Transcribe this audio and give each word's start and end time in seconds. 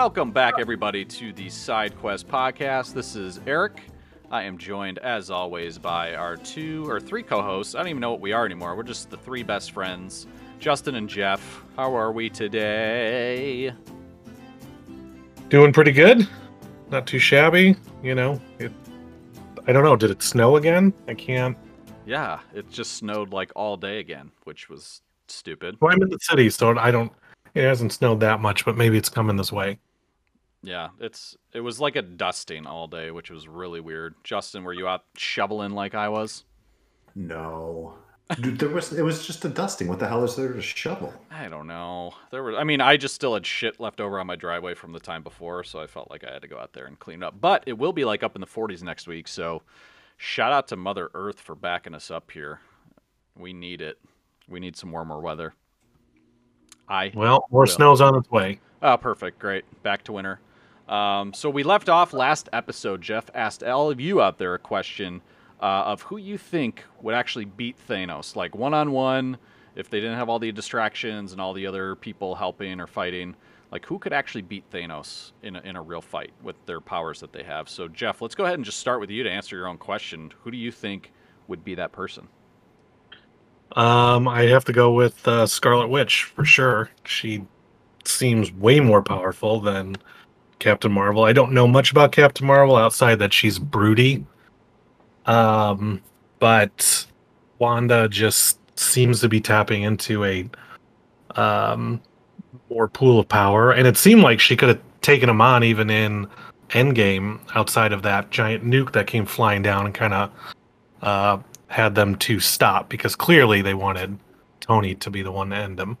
Welcome 0.00 0.30
back, 0.30 0.54
everybody, 0.58 1.04
to 1.04 1.30
the 1.34 1.50
Side 1.50 1.94
Quest 1.98 2.26
podcast. 2.26 2.94
This 2.94 3.16
is 3.16 3.38
Eric. 3.46 3.82
I 4.30 4.44
am 4.44 4.56
joined, 4.56 4.96
as 5.00 5.30
always, 5.30 5.76
by 5.76 6.14
our 6.14 6.38
two 6.38 6.88
or 6.88 7.00
three 7.00 7.22
co 7.22 7.42
hosts. 7.42 7.74
I 7.74 7.80
don't 7.80 7.88
even 7.88 8.00
know 8.00 8.10
what 8.10 8.22
we 8.22 8.32
are 8.32 8.46
anymore. 8.46 8.74
We're 8.74 8.82
just 8.82 9.10
the 9.10 9.18
three 9.18 9.42
best 9.42 9.72
friends, 9.72 10.26
Justin 10.58 10.94
and 10.94 11.06
Jeff. 11.06 11.62
How 11.76 11.94
are 11.94 12.12
we 12.12 12.30
today? 12.30 13.74
Doing 15.50 15.70
pretty 15.70 15.92
good. 15.92 16.26
Not 16.88 17.06
too 17.06 17.18
shabby. 17.18 17.76
You 18.02 18.14
know, 18.14 18.40
it. 18.58 18.72
I 19.66 19.72
don't 19.72 19.84
know. 19.84 19.96
Did 19.96 20.12
it 20.12 20.22
snow 20.22 20.56
again? 20.56 20.94
I 21.08 21.14
can't. 21.14 21.58
Yeah, 22.06 22.40
it 22.54 22.70
just 22.70 22.94
snowed 22.94 23.34
like 23.34 23.52
all 23.54 23.76
day 23.76 23.98
again, 23.98 24.30
which 24.44 24.70
was 24.70 25.02
stupid. 25.28 25.76
Well, 25.78 25.92
I'm 25.92 26.00
in 26.00 26.08
the 26.08 26.18
city, 26.22 26.48
so 26.48 26.78
I 26.78 26.90
don't. 26.90 27.12
It 27.52 27.64
hasn't 27.64 27.92
snowed 27.92 28.20
that 28.20 28.40
much, 28.40 28.64
but 28.64 28.78
maybe 28.78 28.96
it's 28.96 29.10
coming 29.10 29.36
this 29.36 29.52
way. 29.52 29.78
Yeah, 30.62 30.88
it's 31.00 31.36
it 31.54 31.60
was 31.60 31.80
like 31.80 31.96
a 31.96 32.02
dusting 32.02 32.66
all 32.66 32.86
day, 32.86 33.10
which 33.10 33.30
was 33.30 33.48
really 33.48 33.80
weird. 33.80 34.14
Justin, 34.24 34.62
were 34.64 34.74
you 34.74 34.86
out 34.86 35.04
shoveling 35.16 35.70
like 35.72 35.94
I 35.94 36.08
was? 36.08 36.44
No. 37.14 37.94
Dude, 38.40 38.58
there 38.60 38.68
was 38.68 38.92
it 38.92 39.02
was 39.02 39.26
just 39.26 39.44
a 39.44 39.48
dusting. 39.48 39.88
What 39.88 39.98
the 39.98 40.06
hell 40.06 40.22
is 40.22 40.36
there 40.36 40.52
to 40.52 40.60
shovel? 40.62 41.12
I 41.32 41.48
don't 41.48 41.66
know. 41.66 42.12
There 42.30 42.42
were 42.42 42.56
I 42.56 42.62
mean, 42.64 42.80
I 42.80 42.96
just 42.96 43.14
still 43.14 43.34
had 43.34 43.44
shit 43.44 43.80
left 43.80 44.00
over 44.00 44.20
on 44.20 44.26
my 44.26 44.36
driveway 44.36 44.74
from 44.74 44.92
the 44.92 45.00
time 45.00 45.22
before, 45.22 45.64
so 45.64 45.80
I 45.80 45.86
felt 45.86 46.10
like 46.10 46.24
I 46.24 46.32
had 46.32 46.42
to 46.42 46.48
go 46.48 46.58
out 46.58 46.72
there 46.72 46.86
and 46.86 46.98
clean 46.98 47.22
it 47.22 47.26
up. 47.26 47.40
But 47.40 47.64
it 47.66 47.76
will 47.78 47.92
be 47.92 48.04
like 48.04 48.22
up 48.22 48.36
in 48.36 48.40
the 48.40 48.46
40s 48.46 48.82
next 48.84 49.08
week, 49.08 49.26
so 49.26 49.62
shout 50.16 50.52
out 50.52 50.68
to 50.68 50.76
Mother 50.76 51.10
Earth 51.14 51.40
for 51.40 51.56
backing 51.56 51.94
us 51.94 52.10
up 52.10 52.30
here. 52.30 52.60
We 53.36 53.52
need 53.52 53.80
it. 53.80 53.98
We 54.48 54.60
need 54.60 54.76
some 54.76 54.92
warmer 54.92 55.20
weather. 55.20 55.54
I 56.88 57.12
Well, 57.14 57.46
more 57.50 57.62
will. 57.62 57.66
snow's 57.66 58.00
on 58.00 58.14
its 58.16 58.30
way. 58.30 58.60
Oh, 58.82 58.96
perfect. 58.96 59.38
Great. 59.38 59.64
Back 59.82 60.04
to 60.04 60.12
winter. 60.12 60.40
Um, 60.90 61.32
so 61.32 61.48
we 61.48 61.62
left 61.62 61.88
off 61.88 62.12
last 62.12 62.48
episode. 62.52 63.00
Jeff 63.00 63.30
asked 63.32 63.62
all 63.62 63.90
of 63.90 64.00
you 64.00 64.20
out 64.20 64.38
there 64.38 64.54
a 64.54 64.58
question 64.58 65.22
uh, 65.62 65.84
of 65.86 66.02
who 66.02 66.16
you 66.16 66.36
think 66.36 66.84
would 67.00 67.14
actually 67.14 67.44
beat 67.44 67.76
Thanos, 67.88 68.34
like 68.34 68.56
one 68.56 68.74
on 68.74 68.90
one, 68.90 69.38
if 69.76 69.88
they 69.88 70.00
didn't 70.00 70.16
have 70.16 70.28
all 70.28 70.40
the 70.40 70.50
distractions 70.50 71.32
and 71.32 71.40
all 71.40 71.52
the 71.52 71.66
other 71.66 71.94
people 71.94 72.34
helping 72.34 72.80
or 72.80 72.88
fighting. 72.88 73.36
Like 73.70 73.86
who 73.86 74.00
could 74.00 74.12
actually 74.12 74.42
beat 74.42 74.68
Thanos 74.72 75.30
in 75.44 75.54
a, 75.54 75.60
in 75.60 75.76
a 75.76 75.82
real 75.82 76.00
fight 76.00 76.32
with 76.42 76.56
their 76.66 76.80
powers 76.80 77.20
that 77.20 77.32
they 77.32 77.44
have? 77.44 77.68
So 77.68 77.86
Jeff, 77.86 78.20
let's 78.20 78.34
go 78.34 78.44
ahead 78.44 78.56
and 78.56 78.64
just 78.64 78.78
start 78.78 78.98
with 78.98 79.10
you 79.10 79.22
to 79.22 79.30
answer 79.30 79.56
your 79.56 79.68
own 79.68 79.78
question. 79.78 80.32
Who 80.42 80.50
do 80.50 80.56
you 80.56 80.72
think 80.72 81.12
would 81.46 81.64
be 81.64 81.76
that 81.76 81.92
person? 81.92 82.26
Um, 83.76 84.26
I 84.26 84.42
have 84.46 84.64
to 84.64 84.72
go 84.72 84.92
with 84.92 85.28
uh, 85.28 85.46
Scarlet 85.46 85.86
Witch 85.86 86.24
for 86.24 86.44
sure. 86.44 86.90
She 87.04 87.46
seems 88.04 88.50
way 88.50 88.80
more 88.80 89.02
powerful 89.02 89.60
than 89.60 89.96
Captain 90.60 90.92
Marvel. 90.92 91.24
I 91.24 91.32
don't 91.32 91.52
know 91.52 91.66
much 91.66 91.90
about 91.90 92.12
Captain 92.12 92.46
Marvel 92.46 92.76
outside 92.76 93.16
that 93.16 93.32
she's 93.32 93.58
broody. 93.58 94.24
Um, 95.26 96.00
but 96.38 97.06
Wanda 97.58 98.08
just 98.08 98.58
seems 98.78 99.20
to 99.20 99.28
be 99.28 99.40
tapping 99.40 99.82
into 99.82 100.24
a 100.24 100.48
um 101.36 102.00
more 102.68 102.88
pool 102.88 103.20
of 103.20 103.28
power, 103.28 103.72
and 103.72 103.86
it 103.86 103.96
seemed 103.96 104.22
like 104.22 104.40
she 104.40 104.56
could 104.56 104.68
have 104.68 104.80
taken 105.02 105.28
him 105.28 105.40
on 105.40 105.64
even 105.64 105.90
in 105.90 106.26
Endgame 106.70 107.40
outside 107.54 107.92
of 107.92 108.02
that 108.02 108.30
giant 108.30 108.64
nuke 108.64 108.92
that 108.92 109.06
came 109.06 109.26
flying 109.26 109.62
down 109.62 109.86
and 109.86 109.94
kind 109.94 110.14
of 110.14 110.30
uh, 111.02 111.38
had 111.68 111.94
them 111.94 112.16
to 112.16 112.40
stop 112.40 112.88
because 112.88 113.16
clearly 113.16 113.62
they 113.62 113.74
wanted 113.74 114.18
Tony 114.60 114.94
to 114.96 115.10
be 115.10 115.22
the 115.22 115.32
one 115.32 115.50
to 115.50 115.56
end 115.56 115.78
him. 115.78 115.98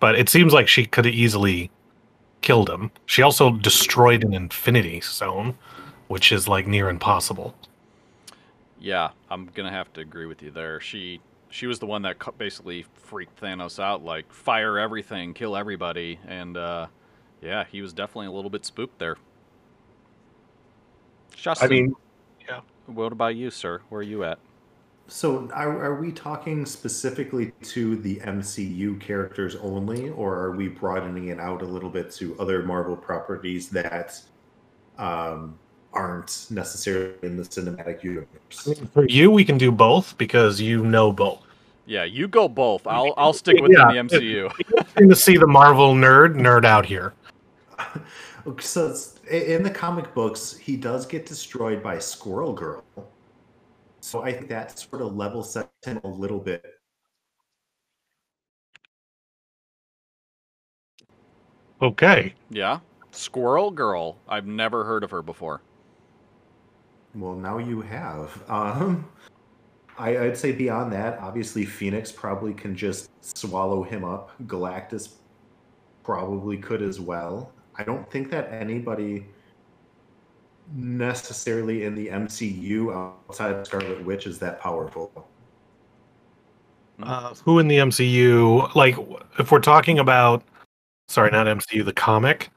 But 0.00 0.16
it 0.16 0.28
seems 0.28 0.52
like 0.52 0.66
she 0.66 0.86
could 0.86 1.04
have 1.04 1.14
easily 1.14 1.70
killed 2.40 2.70
him. 2.70 2.90
She 3.06 3.22
also 3.22 3.50
destroyed 3.50 4.24
an 4.24 4.34
Infinity 4.34 5.00
Stone, 5.00 5.56
which 6.08 6.32
is 6.32 6.48
like 6.48 6.66
near 6.66 6.88
impossible. 6.88 7.54
Yeah, 8.80 9.10
I'm 9.30 9.46
gonna 9.54 9.70
have 9.70 9.92
to 9.94 10.00
agree 10.00 10.26
with 10.26 10.42
you 10.42 10.50
there. 10.50 10.80
She 10.80 11.20
she 11.50 11.66
was 11.66 11.78
the 11.78 11.86
one 11.86 12.02
that 12.02 12.16
basically 12.38 12.86
freaked 12.94 13.40
Thanos 13.40 13.82
out, 13.82 14.04
like 14.04 14.32
fire 14.32 14.78
everything, 14.78 15.34
kill 15.34 15.56
everybody, 15.56 16.18
and 16.26 16.56
uh, 16.56 16.86
yeah, 17.42 17.64
he 17.70 17.82
was 17.82 17.92
definitely 17.92 18.26
a 18.26 18.32
little 18.32 18.50
bit 18.50 18.64
spooked 18.64 18.98
there. 18.98 19.16
Justin, 21.34 21.66
I 21.66 21.70
mean, 21.70 21.94
yeah. 22.48 22.60
what 22.86 23.12
about 23.12 23.34
you, 23.34 23.50
sir? 23.50 23.80
Where 23.88 24.00
are 24.00 24.02
you 24.02 24.24
at? 24.24 24.38
So 25.10 25.48
are, 25.52 25.84
are 25.84 26.00
we 26.00 26.12
talking 26.12 26.64
specifically 26.64 27.52
to 27.62 27.96
the 27.96 28.20
MCU 28.20 29.00
characters 29.00 29.56
only, 29.56 30.10
or 30.10 30.36
are 30.36 30.52
we 30.52 30.68
broadening 30.68 31.28
it 31.28 31.40
out 31.40 31.62
a 31.62 31.64
little 31.64 31.90
bit 31.90 32.12
to 32.12 32.38
other 32.38 32.62
Marvel 32.62 32.96
properties 32.96 33.68
that 33.70 34.22
um, 34.98 35.58
aren't 35.92 36.46
necessarily 36.50 37.14
in 37.22 37.36
the 37.36 37.42
cinematic 37.42 38.04
universe? 38.04 38.72
for 38.94 39.04
you, 39.08 39.32
we 39.32 39.44
can 39.44 39.58
do 39.58 39.72
both 39.72 40.16
because 40.16 40.60
you 40.60 40.84
know 40.84 41.10
both. 41.10 41.42
Yeah, 41.86 42.04
you 42.04 42.28
go 42.28 42.48
both. 42.48 42.86
I'll 42.86 43.12
I'll 43.16 43.32
stick 43.32 43.60
with 43.60 43.72
Yeah. 43.72 43.90
in 43.90 44.06
the 44.06 44.14
MCU. 44.16 44.44
Interesting 44.60 45.08
to 45.08 45.16
see 45.16 45.36
the 45.36 45.46
Marvel 45.48 45.92
nerd 45.92 46.36
nerd 46.36 46.64
out 46.64 46.86
here. 46.86 47.12
So 48.58 48.96
in 49.30 49.62
the 49.62 49.70
comic 49.70 50.14
books, 50.14 50.56
he 50.56 50.74
does 50.74 51.04
get 51.04 51.26
destroyed 51.26 51.82
by 51.82 51.98
Squirrel 51.98 52.54
Girl. 52.54 52.82
So 54.00 54.22
I 54.22 54.32
think 54.32 54.48
that 54.48 54.78
sort 54.78 55.02
of 55.02 55.14
level 55.14 55.42
sets 55.42 55.68
him 55.84 56.00
a 56.04 56.08
little 56.08 56.40
bit. 56.40 56.64
Okay. 61.82 62.34
yeah, 62.50 62.80
Squirrel 63.10 63.70
Girl. 63.70 64.18
I've 64.28 64.46
never 64.46 64.84
heard 64.84 65.02
of 65.02 65.10
her 65.10 65.22
before. 65.22 65.62
Well, 67.14 67.34
now 67.34 67.58
you 67.58 67.80
have. 67.80 68.42
Um, 68.48 69.08
I, 69.98 70.16
I'd 70.18 70.36
say 70.36 70.52
beyond 70.52 70.92
that, 70.92 71.18
obviously 71.18 71.64
Phoenix 71.64 72.12
probably 72.12 72.54
can 72.54 72.76
just 72.76 73.10
swallow 73.20 73.82
him 73.82 74.04
up. 74.04 74.30
Galactus 74.46 75.14
probably 76.04 76.56
could 76.56 76.82
as 76.82 77.00
well. 77.00 77.52
I 77.76 77.82
don't 77.82 78.10
think 78.10 78.30
that 78.30 78.52
anybody 78.52 79.26
necessarily 80.72 81.84
in 81.84 81.94
the 81.94 82.08
MCU 82.08 82.94
outside 83.28 83.52
of 83.52 83.66
Scarlet 83.66 84.04
Witch 84.04 84.26
is 84.26 84.38
that 84.38 84.60
powerful. 84.60 85.28
Uh, 87.02 87.34
who 87.44 87.58
in 87.58 87.68
the 87.68 87.78
MCU? 87.78 88.74
Like, 88.74 88.96
if 89.38 89.50
we're 89.50 89.60
talking 89.60 89.98
about, 89.98 90.42
sorry, 91.08 91.30
not 91.30 91.46
MCU, 91.46 91.84
the 91.84 91.92
comic, 91.92 92.50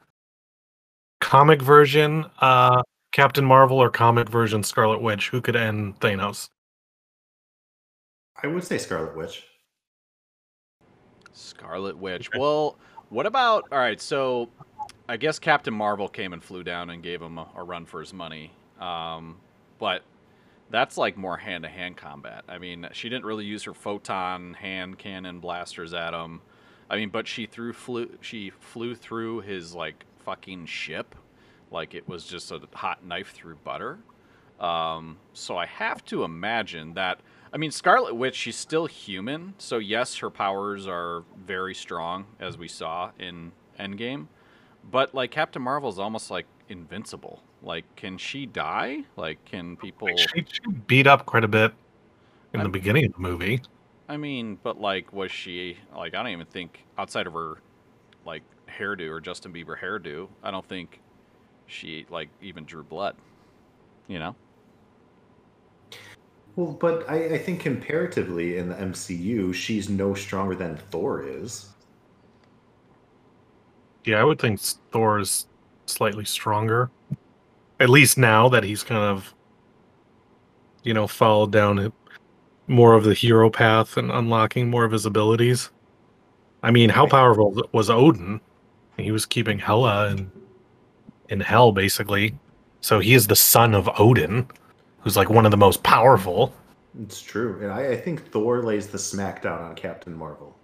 comic 1.20 1.62
version, 1.62 2.26
uh, 2.40 2.82
Captain 3.12 3.44
Marvel 3.44 3.78
or 3.78 3.90
comic 3.90 4.28
version 4.28 4.62
Scarlet 4.62 5.00
Witch, 5.00 5.28
who 5.28 5.40
could 5.40 5.56
end 5.56 5.98
Thanos? 6.00 6.50
I 8.42 8.48
would 8.48 8.64
say 8.64 8.76
Scarlet 8.76 9.16
Witch. 9.16 9.44
Scarlet 11.32 11.96
Witch. 11.96 12.28
Well, 12.36 12.76
what 13.08 13.26
about 13.26 13.64
all 13.72 13.78
right? 13.78 14.00
So, 14.00 14.48
I 15.08 15.16
guess 15.16 15.38
Captain 15.38 15.74
Marvel 15.74 16.08
came 16.08 16.32
and 16.32 16.42
flew 16.42 16.62
down 16.62 16.90
and 16.90 17.02
gave 17.02 17.20
him 17.20 17.38
a, 17.38 17.48
a 17.56 17.62
run 17.62 17.84
for 17.84 18.00
his 18.00 18.12
money. 18.12 18.52
Um, 18.80 19.36
but 19.78 20.02
that's 20.70 20.96
like 20.96 21.16
more 21.16 21.36
hand-to-hand 21.36 21.96
combat. 21.96 22.44
I 22.48 22.58
mean, 22.58 22.88
she 22.92 23.08
didn't 23.08 23.26
really 23.26 23.44
use 23.44 23.64
her 23.64 23.74
photon 23.74 24.54
hand 24.54 24.98
cannon 24.98 25.40
blasters 25.40 25.92
at 25.92 26.14
him. 26.14 26.40
I 26.88 26.96
mean, 26.96 27.10
but 27.10 27.26
she 27.26 27.46
threw 27.46 27.72
flew 27.72 28.10
she 28.20 28.50
flew 28.50 28.94
through 28.94 29.40
his 29.40 29.74
like 29.74 30.04
fucking 30.24 30.66
ship, 30.66 31.14
like 31.70 31.94
it 31.94 32.08
was 32.08 32.24
just 32.24 32.50
a 32.50 32.60
hot 32.72 33.04
knife 33.04 33.32
through 33.32 33.56
butter. 33.56 33.98
Um, 34.60 35.18
so 35.32 35.56
I 35.56 35.66
have 35.66 36.04
to 36.06 36.24
imagine 36.24 36.94
that. 36.94 37.20
I 37.52 37.56
mean, 37.56 37.70
Scarlet 37.70 38.14
Witch, 38.14 38.34
she's 38.34 38.56
still 38.56 38.86
human, 38.86 39.54
so 39.58 39.78
yes, 39.78 40.16
her 40.16 40.30
powers 40.30 40.88
are 40.88 41.24
very 41.46 41.74
strong, 41.74 42.26
as 42.40 42.58
we 42.58 42.68
saw 42.68 43.12
in 43.18 43.52
Endgame. 43.78 44.26
But 44.90 45.14
like 45.14 45.30
Captain 45.30 45.62
Marvel's 45.62 45.98
almost 45.98 46.30
like 46.30 46.46
invincible. 46.68 47.42
Like, 47.62 47.84
can 47.96 48.18
she 48.18 48.46
die? 48.46 49.04
Like, 49.16 49.44
can 49.44 49.76
people? 49.76 50.08
Like, 50.08 50.18
she, 50.18 50.44
she 50.46 50.70
beat 50.86 51.06
up 51.06 51.26
quite 51.26 51.44
a 51.44 51.48
bit 51.48 51.72
in 52.52 52.58
the 52.60 52.64
I'm- 52.64 52.72
beginning 52.72 53.06
of 53.06 53.12
the 53.14 53.20
movie. 53.20 53.60
I 54.06 54.18
mean, 54.18 54.58
but 54.62 54.78
like, 54.78 55.12
was 55.12 55.32
she 55.32 55.78
like? 55.96 56.14
I 56.14 56.22
don't 56.22 56.32
even 56.32 56.46
think 56.46 56.84
outside 56.98 57.26
of 57.26 57.32
her, 57.32 57.62
like 58.26 58.42
hairdo 58.68 59.08
or 59.08 59.20
Justin 59.20 59.52
Bieber 59.52 59.78
hairdo, 59.78 60.28
I 60.42 60.50
don't 60.50 60.66
think 60.68 61.00
she 61.66 62.04
like 62.10 62.28
even 62.42 62.64
drew 62.64 62.82
blood. 62.82 63.16
You 64.06 64.18
know? 64.18 64.36
Well, 66.56 66.72
but 66.72 67.08
I, 67.08 67.34
I 67.34 67.38
think 67.38 67.60
comparatively 67.60 68.58
in 68.58 68.68
the 68.68 68.74
MCU, 68.76 69.52
she's 69.54 69.88
no 69.88 70.14
stronger 70.14 70.54
than 70.54 70.76
Thor 70.76 71.26
is. 71.26 71.70
Yeah, 74.04 74.20
I 74.20 74.24
would 74.24 74.38
think 74.38 74.60
Thor 74.60 75.18
is 75.18 75.46
slightly 75.86 76.24
stronger. 76.24 76.90
At 77.80 77.88
least 77.88 78.18
now 78.18 78.48
that 78.50 78.62
he's 78.62 78.82
kind 78.82 79.02
of, 79.02 79.34
you 80.82 80.94
know, 80.94 81.06
followed 81.06 81.52
down 81.52 81.92
more 82.66 82.94
of 82.94 83.04
the 83.04 83.14
hero 83.14 83.50
path 83.50 83.96
and 83.96 84.10
unlocking 84.10 84.70
more 84.70 84.84
of 84.84 84.92
his 84.92 85.06
abilities. 85.06 85.70
I 86.62 86.70
mean, 86.70 86.88
how 86.88 87.06
powerful 87.06 87.62
was 87.72 87.90
Odin? 87.90 88.40
He 88.96 89.10
was 89.10 89.26
keeping 89.26 89.58
Hela 89.58 90.10
in, 90.10 90.30
in 91.28 91.40
hell, 91.40 91.72
basically. 91.72 92.34
So 92.80 93.00
he 93.00 93.14
is 93.14 93.26
the 93.26 93.36
son 93.36 93.74
of 93.74 93.88
Odin, 93.98 94.46
who's 95.00 95.16
like 95.16 95.30
one 95.30 95.44
of 95.44 95.50
the 95.50 95.56
most 95.56 95.82
powerful. 95.82 96.54
It's 97.02 97.20
true, 97.20 97.58
and 97.60 97.72
I, 97.72 97.92
I 97.92 97.96
think 97.96 98.30
Thor 98.30 98.62
lays 98.62 98.86
the 98.86 98.98
smackdown 98.98 99.60
on 99.60 99.74
Captain 99.74 100.14
Marvel. 100.14 100.56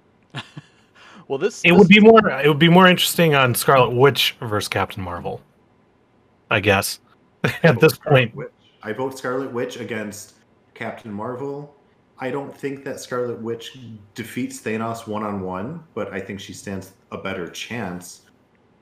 Well, 1.31 1.38
this 1.38 1.62
It 1.65 1.69
this- 1.71 1.79
would 1.79 1.87
be 1.87 2.00
more. 2.00 2.29
It 2.29 2.49
would 2.49 2.59
be 2.59 2.69
more 2.69 2.88
interesting 2.88 3.37
on 3.37 3.55
Scarlet 3.55 3.94
Witch 3.94 4.35
versus 4.41 4.67
Captain 4.67 5.00
Marvel. 5.00 5.41
I 6.50 6.59
guess 6.59 6.99
at 7.62 7.79
this 7.79 7.97
point, 7.97 8.35
Witch. 8.35 8.50
I 8.82 8.93
vote 8.93 9.17
Scarlet 9.17 9.53
Witch 9.53 9.77
against 9.77 10.35
Captain 10.75 11.12
Marvel. 11.12 11.73
I 12.19 12.32
don't 12.32 12.53
think 12.55 12.82
that 12.82 12.99
Scarlet 12.99 13.41
Witch 13.41 13.79
defeats 14.17 14.61
Thanos 14.61 15.06
one 15.06 15.23
on 15.23 15.41
one, 15.43 15.85
but 15.94 16.12
I 16.12 16.19
think 16.19 16.41
she 16.41 16.53
stands 16.53 16.94
a 17.12 17.19
better 17.19 17.47
chance. 17.47 18.23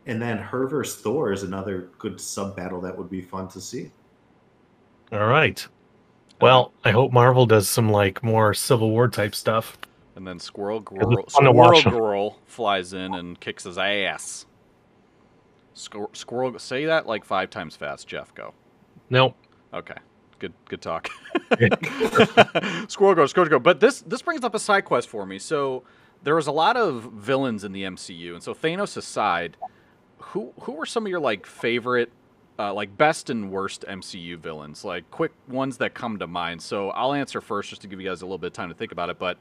And 0.06 0.21
then 0.21 0.39
her 0.39 0.67
versus 0.67 1.03
Thor 1.03 1.33
is 1.33 1.43
another 1.43 1.91
good 1.99 2.19
sub 2.19 2.56
battle 2.56 2.81
that 2.81 2.97
would 2.97 3.11
be 3.11 3.21
fun 3.21 3.49
to 3.49 3.61
see. 3.61 3.91
all 5.12 5.27
right. 5.27 5.69
Well, 6.41 6.73
I 6.83 6.93
hope 6.93 7.12
Marvel 7.12 7.44
does 7.44 7.69
some 7.69 7.91
like 7.91 8.23
more 8.23 8.55
Civil 8.55 8.89
War 8.89 9.06
type 9.06 9.35
stuff. 9.35 9.77
And 10.19 10.26
then 10.26 10.41
Squirrel 10.41 10.81
Girl, 10.81 11.25
Squirrel. 11.29 11.82
Girl 11.82 12.38
flies 12.44 12.93
in 12.93 13.15
and 13.15 13.38
kicks 13.38 13.62
his 13.62 13.79
ass. 13.79 14.47
Squir- 15.75 16.11
Squirrel, 16.12 16.59
say 16.59 16.87
that 16.87 17.06
like 17.06 17.25
five 17.25 17.50
times 17.50 17.76
fast, 17.76 18.09
Jeff. 18.09 18.35
Go. 18.35 18.53
Nope. 19.11 19.37
Okay. 19.73 19.94
Good 20.41 20.53
good 20.69 20.82
talk. 20.82 21.09
Squirrel 22.88 23.15
go, 23.15 23.26
squirrel 23.26 23.49
go. 23.49 23.61
But 23.61 23.79
this 23.79 24.00
this 24.03 24.20
brings 24.20 24.43
up 24.43 24.56
a 24.56 24.59
side 24.59 24.85
quest 24.85 25.09
for 25.09 25.25
me. 25.25 25.38
So 25.38 25.85
there 26.25 26.35
was 26.35 26.49
a 26.49 26.53
lot 26.53 26.76
of 26.76 27.05
villains 27.12 27.62
in 27.62 27.70
the 27.70 27.85
MCU, 27.85 28.35
and 28.35 28.43
so 28.43 28.53
Thanos 28.55 28.97
aside, 28.97 29.56
who 30.19 30.53
who 30.62 30.73
were 30.73 30.87
some 30.87 31.06
of 31.06 31.11
your 31.11 31.20
like 31.20 31.47
favorite 31.47 32.11
uh, 32.59 32.75
like 32.75 32.97
best 32.99 33.31
and 33.31 33.53
worst 33.53 33.85
MCU 33.88 34.37
villains? 34.37 34.85
Like 34.85 35.09
quick 35.12 35.31
ones 35.47 35.76
that 35.79 35.94
come 35.94 36.19
to 36.19 36.26
mind. 36.26 36.61
So 36.61 36.91
I'll 36.91 37.15
answer 37.15 37.41
first 37.41 37.70
just 37.70 37.82
to 37.82 37.88
give 37.88 38.00
you 38.00 38.09
guys 38.09 38.23
a 38.23 38.26
little 38.26 38.38
bit 38.38 38.49
of 38.49 38.53
time 38.55 38.69
to 38.69 38.75
think 38.75 38.91
about 38.91 39.11
it. 39.11 39.19
But 39.20 39.38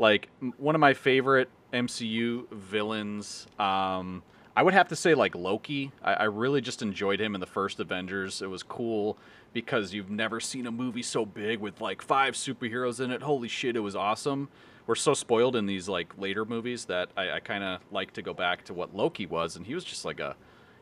like 0.00 0.30
one 0.56 0.74
of 0.74 0.80
my 0.80 0.94
favorite 0.94 1.50
MCU 1.74 2.50
villains, 2.50 3.46
um, 3.58 4.22
I 4.56 4.62
would 4.62 4.72
have 4.72 4.88
to 4.88 4.96
say 4.96 5.14
like 5.14 5.34
Loki. 5.34 5.92
I, 6.02 6.14
I 6.14 6.24
really 6.24 6.62
just 6.62 6.80
enjoyed 6.80 7.20
him 7.20 7.34
in 7.34 7.40
the 7.40 7.46
first 7.46 7.78
Avengers. 7.78 8.40
It 8.40 8.48
was 8.48 8.62
cool 8.62 9.18
because 9.52 9.92
you've 9.92 10.10
never 10.10 10.40
seen 10.40 10.66
a 10.66 10.70
movie 10.70 11.02
so 11.02 11.26
big 11.26 11.60
with 11.60 11.82
like 11.82 12.00
five 12.00 12.34
superheroes 12.34 12.98
in 12.98 13.10
it. 13.10 13.22
Holy 13.22 13.46
shit, 13.46 13.76
it 13.76 13.80
was 13.80 13.94
awesome. 13.94 14.48
We're 14.86 14.94
so 14.94 15.12
spoiled 15.12 15.54
in 15.54 15.66
these 15.66 15.86
like 15.86 16.16
later 16.16 16.46
movies 16.46 16.86
that 16.86 17.10
I, 17.16 17.32
I 17.32 17.40
kind 17.40 17.62
of 17.62 17.80
like 17.92 18.14
to 18.14 18.22
go 18.22 18.32
back 18.32 18.64
to 18.64 18.74
what 18.74 18.96
Loki 18.96 19.26
was, 19.26 19.56
and 19.56 19.66
he 19.66 19.74
was 19.74 19.84
just 19.84 20.06
like 20.06 20.18
a 20.18 20.34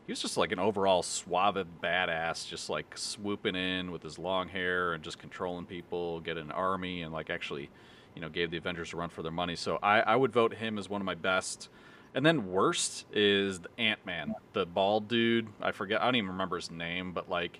he 0.07 0.11
was 0.13 0.21
just 0.21 0.37
like 0.37 0.51
an 0.53 0.59
overall 0.59 1.03
suave 1.03 1.67
badass, 1.83 2.47
just 2.47 2.69
like 2.69 2.97
swooping 2.97 3.55
in 3.55 3.91
with 3.91 4.01
his 4.01 4.17
long 4.17 4.47
hair 4.47 4.93
and 4.93 5.03
just 5.03 5.19
controlling 5.19 5.65
people, 5.65 6.21
get 6.21 6.37
an 6.37 6.51
army, 6.51 7.03
and 7.03 7.13
like 7.13 7.29
actually, 7.29 7.69
you 8.15 8.21
know, 8.21 8.29
gave 8.29 8.51
the 8.51 8.57
Avengers 8.57 8.93
a 8.93 8.97
run 8.97 9.09
for 9.09 9.23
their 9.23 9.31
money. 9.31 9.55
So 9.55 9.79
I, 9.81 10.01
I 10.01 10.15
would 10.15 10.31
vote 10.31 10.53
him 10.53 10.77
as 10.77 10.89
one 10.89 11.01
of 11.01 11.05
my 11.05 11.15
best. 11.15 11.69
And 12.15 12.25
then 12.25 12.51
worst 12.51 13.05
is 13.13 13.59
Ant 13.77 14.03
Man, 14.05 14.33
the 14.53 14.65
bald 14.65 15.07
dude. 15.07 15.47
I 15.61 15.71
forget, 15.71 16.01
I 16.01 16.05
don't 16.05 16.15
even 16.15 16.31
remember 16.31 16.55
his 16.55 16.71
name, 16.71 17.13
but 17.13 17.29
like 17.29 17.59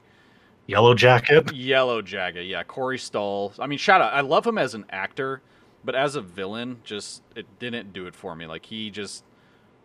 Yellow 0.65 0.93
Jacket. 0.93 1.53
Yellow 1.53 2.01
Jacket, 2.01 2.45
yeah, 2.45 2.63
Corey 2.63 2.97
Stoll. 2.97 3.53
I 3.59 3.67
mean, 3.67 3.79
shout 3.79 4.01
out. 4.01 4.13
I 4.13 4.21
love 4.21 4.45
him 4.45 4.57
as 4.57 4.75
an 4.75 4.85
actor, 4.89 5.41
but 5.83 5.95
as 5.95 6.15
a 6.15 6.21
villain, 6.21 6.79
just 6.83 7.23
it 7.35 7.45
didn't 7.59 7.93
do 7.93 8.05
it 8.05 8.15
for 8.15 8.35
me. 8.35 8.45
Like 8.45 8.65
he 8.65 8.89
just 8.91 9.23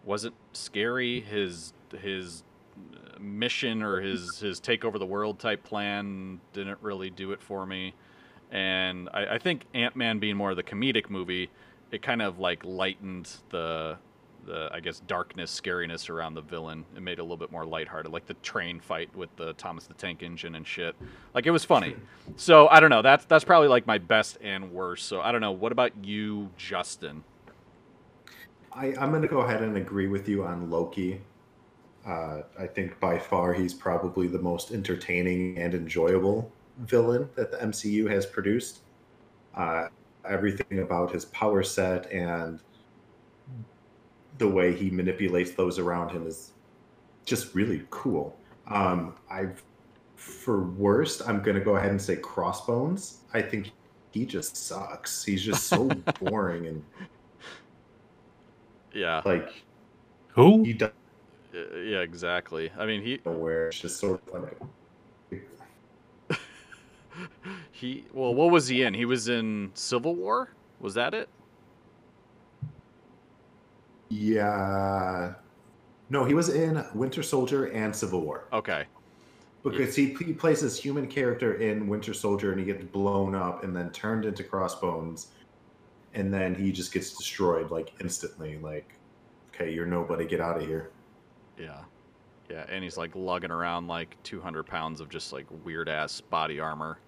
wasn't 0.05 0.35
scary. 0.53 1.21
His 1.21 1.73
his 1.99 2.43
mission 3.19 3.83
or 3.83 4.01
his 4.01 4.39
his 4.39 4.61
take 4.61 4.85
over 4.85 4.99
the 4.99 5.07
world 5.07 5.39
type 5.39 5.65
plan 5.65 6.41
didn't 6.53 6.79
really 6.83 7.11
do 7.11 7.33
it 7.33 7.41
for 7.41 7.65
me. 7.65 7.95
And 8.55 9.09
I, 9.13 9.35
I 9.35 9.39
think 9.39 9.67
Ant 9.75 9.97
Man 9.97 10.21
being 10.21 10.37
more 10.37 10.53
of 10.53 10.57
the 10.57 10.63
comedic 10.63 11.11
movie, 11.11 11.51
it 11.91 12.03
kind 12.03 12.23
of 12.23 12.39
like 12.39 12.65
lightened 12.65 13.29
the 13.51 13.99
the 14.47 14.69
I 14.73 14.81
guess 14.81 15.01
darkness, 15.01 15.61
scariness 15.61 16.09
around 16.09 16.35
the 16.35 16.41
villain. 16.41 16.85
It 16.95 17.03
made 17.03 17.15
it 17.15 17.19
a 17.19 17.23
little 17.23 17.37
bit 17.37 17.51
more 17.51 17.65
lighthearted, 17.65 18.13
like 18.13 18.27
the 18.27 18.35
train 18.35 18.79
fight 18.79 19.15
with 19.17 19.35
the 19.37 19.55
Thomas 19.55 19.87
the 19.87 19.95
Tank 19.95 20.23
Engine 20.23 20.55
and 20.55 20.67
shit. 20.67 20.95
Like 21.35 21.47
it 21.47 21.51
was 21.51 21.65
funny. 21.65 21.97
So 22.37 22.69
I 22.69 22.81
don't 22.81 22.89
know. 22.89 23.03
That's 23.03 23.27
that's 23.27 23.45
probably 23.45 23.69
like 23.69 23.87
my 23.87 23.99
best 23.99 24.39
and 24.41 24.73
worst. 24.73 25.07
So 25.07 25.21
I 25.21 25.31
don't 25.31 25.43
know. 25.43 25.53
What 25.53 25.73
about 25.73 25.93
you, 26.03 26.49
Justin? 26.57 27.23
I, 28.73 28.95
I'm 28.99 29.11
going 29.11 29.21
to 29.21 29.29
go 29.29 29.41
ahead 29.41 29.63
and 29.63 29.77
agree 29.77 30.07
with 30.07 30.27
you 30.27 30.43
on 30.43 30.71
Loki. 30.71 31.21
Uh, 32.07 32.43
I 32.59 32.67
think 32.67 32.99
by 33.01 33.19
far 33.19 33.53
he's 33.53 33.75
probably 33.75 34.27
the 34.27 34.39
most 34.39 34.73
entertaining 34.73 35.59
and 35.59 35.75
enjoyable 35.75 36.51
villain 36.79 37.29
that 37.37 37.51
the 37.51 37.59
MCU 37.59 38.09
has 38.11 38.27
produced. 38.27 38.81
Uh, 39.55 39.89
everything 40.29 40.81
about 40.81 41.13
his 41.13 41.27
power 41.27 41.63
set 41.63 42.11
and 42.11 42.61
the 44.39 44.49
way 44.49 44.73
he 44.75 44.91
manipulates 44.91 45.53
those 45.53 45.79
around 45.79 46.11
him 46.11 46.27
is 46.27 46.53
just 47.25 47.55
really 47.55 47.87
cool. 47.91 48.37
Um, 48.69 49.15
I've 49.31 49.63
for 50.17 50.65
worst, 50.65 51.23
I'm 51.29 51.43
going 51.43 51.57
to 51.57 51.63
go 51.65 51.77
ahead 51.77 51.91
and 51.91 52.01
say 52.01 52.17
Crossbones. 52.17 53.19
I 53.35 53.43
think 53.43 53.71
he 54.13 54.25
just 54.25 54.57
sucks. 54.57 55.23
He's 55.25 55.43
just 55.45 55.67
so 55.67 55.89
boring 56.21 56.67
and 56.67 56.83
Yeah, 58.93 59.23
like 59.25 59.65
Who? 60.29 60.65
he 60.65 60.73
doesn't 60.73 60.95
Uh, 61.55 61.77
yeah, 61.79 62.01
exactly. 62.01 62.71
I 62.79 62.87
mean, 62.87 63.03
he 63.03 63.21
know 63.25 63.33
where 63.33 63.69
it's 63.69 63.81
just 63.81 63.99
sort 64.01 64.21
of 64.27 64.43
like 64.43 64.59
he. 67.73 68.05
Well, 68.13 68.35
what 68.35 68.51
was 68.51 68.69
he 68.69 68.83
in? 68.83 68.95
He 68.95 69.05
was 69.05 69.29
in 69.29 69.71
Civil 69.75 70.15
War. 70.15 70.51
Was 70.81 70.95
that 70.95 71.15
it? 71.15 71.29
yeah. 74.11 75.35
No, 76.11 76.25
he 76.25 76.35
was 76.35 76.51
in 76.51 76.85
Winter 76.95 77.23
Soldier 77.23 77.67
and 77.67 77.95
Civil 77.97 78.21
War 78.21 78.45
Okay. 78.53 78.85
because 79.65 79.97
he, 79.97 80.15
he 80.25 80.33
plays 80.35 80.61
this 80.61 80.79
human 80.79 81.07
character 81.07 81.55
in 81.55 81.89
Winter 81.89 82.13
Soldier 82.13 82.51
and 82.53 82.61
he 82.61 82.67
gets 82.67 82.85
blown 82.85 83.35
up 83.35 83.65
and 83.65 83.75
then 83.75 83.91
turned 83.91 84.25
into 84.27 84.45
Crossbones, 84.45 85.29
and 86.13 86.33
then 86.33 86.55
he 86.55 86.71
just 86.71 86.93
gets 86.93 87.17
destroyed 87.17 87.71
like 87.71 87.93
instantly. 88.01 88.59
Like, 88.59 88.93
okay, 89.55 89.73
you're 89.73 89.87
nobody. 89.87 90.27
Get 90.27 90.41
out 90.41 90.61
of 90.61 90.67
here. 90.67 90.91
Yeah. 91.59 91.81
Yeah, 92.55 92.67
and 92.69 92.85
he's 92.85 92.97
like 92.97 93.11
lugging 93.17 93.51
around 93.51 93.89
like 93.89 94.17
200 94.23 94.63
pounds 94.63 95.01
of 95.01 95.09
just 95.09 95.33
like 95.33 95.45
weird 95.65 95.89
ass 95.89 96.21
body 96.21 96.61
armor. 96.61 97.01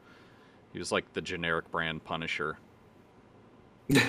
He 0.73 0.81
was 0.81 0.91
like 0.91 1.13
the 1.13 1.23
generic 1.23 1.71
brand 1.71 2.03
Punisher, 2.03 2.59
you 3.89 4.01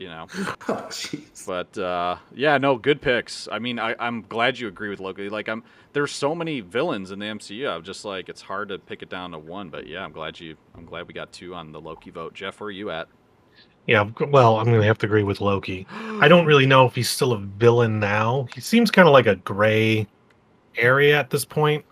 know. 0.00 0.26
oh, 0.42 0.88
jeez. 0.88 1.46
But 1.46 1.78
uh, 1.78 2.16
yeah, 2.34 2.58
no, 2.58 2.76
good 2.76 3.00
picks. 3.00 3.46
I 3.52 3.60
mean, 3.60 3.78
I, 3.78 3.94
I'm 4.00 4.22
glad 4.22 4.58
you 4.58 4.66
agree 4.66 4.88
with 4.88 4.98
Loki. 4.98 5.28
Like, 5.28 5.48
I'm 5.48 5.62
there's 5.92 6.10
so 6.10 6.34
many 6.34 6.60
villains 6.60 7.12
in 7.12 7.20
the 7.20 7.26
MCU. 7.26 7.70
I'm 7.70 7.84
just 7.84 8.04
like 8.04 8.28
it's 8.28 8.42
hard 8.42 8.70
to 8.70 8.80
pick 8.80 9.02
it 9.02 9.10
down 9.10 9.30
to 9.30 9.38
one. 9.38 9.68
But 9.68 9.86
yeah, 9.86 10.02
I'm 10.02 10.10
glad 10.10 10.40
you. 10.40 10.56
I'm 10.74 10.86
glad 10.86 11.06
we 11.06 11.14
got 11.14 11.30
two 11.30 11.54
on 11.54 11.70
the 11.70 11.80
Loki 11.80 12.10
vote. 12.10 12.34
Jeff, 12.34 12.58
where 12.58 12.66
are 12.66 12.72
you 12.72 12.90
at? 12.90 13.06
Yeah. 13.90 14.08
Well, 14.28 14.58
I'm 14.58 14.66
gonna 14.66 14.84
have 14.84 14.98
to 14.98 15.06
agree 15.06 15.24
with 15.24 15.40
Loki. 15.40 15.84
I 16.20 16.28
don't 16.28 16.46
really 16.46 16.64
know 16.64 16.86
if 16.86 16.94
he's 16.94 17.10
still 17.10 17.32
a 17.32 17.38
villain 17.38 17.98
now. 17.98 18.46
He 18.54 18.60
seems 18.60 18.88
kind 18.88 19.08
of 19.08 19.12
like 19.12 19.26
a 19.26 19.34
gray 19.34 20.06
area 20.76 21.18
at 21.18 21.30
this 21.30 21.44
point. 21.44 21.84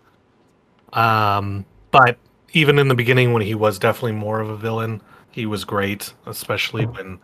Um, 0.92 1.66
but 1.90 2.16
even 2.52 2.78
in 2.78 2.86
the 2.86 2.94
beginning, 2.94 3.32
when 3.32 3.42
he 3.42 3.56
was 3.56 3.80
definitely 3.80 4.12
more 4.12 4.38
of 4.38 4.48
a 4.48 4.56
villain, 4.56 5.02
he 5.32 5.44
was 5.44 5.64
great, 5.64 6.14
especially 6.26 6.86
when 6.86 7.18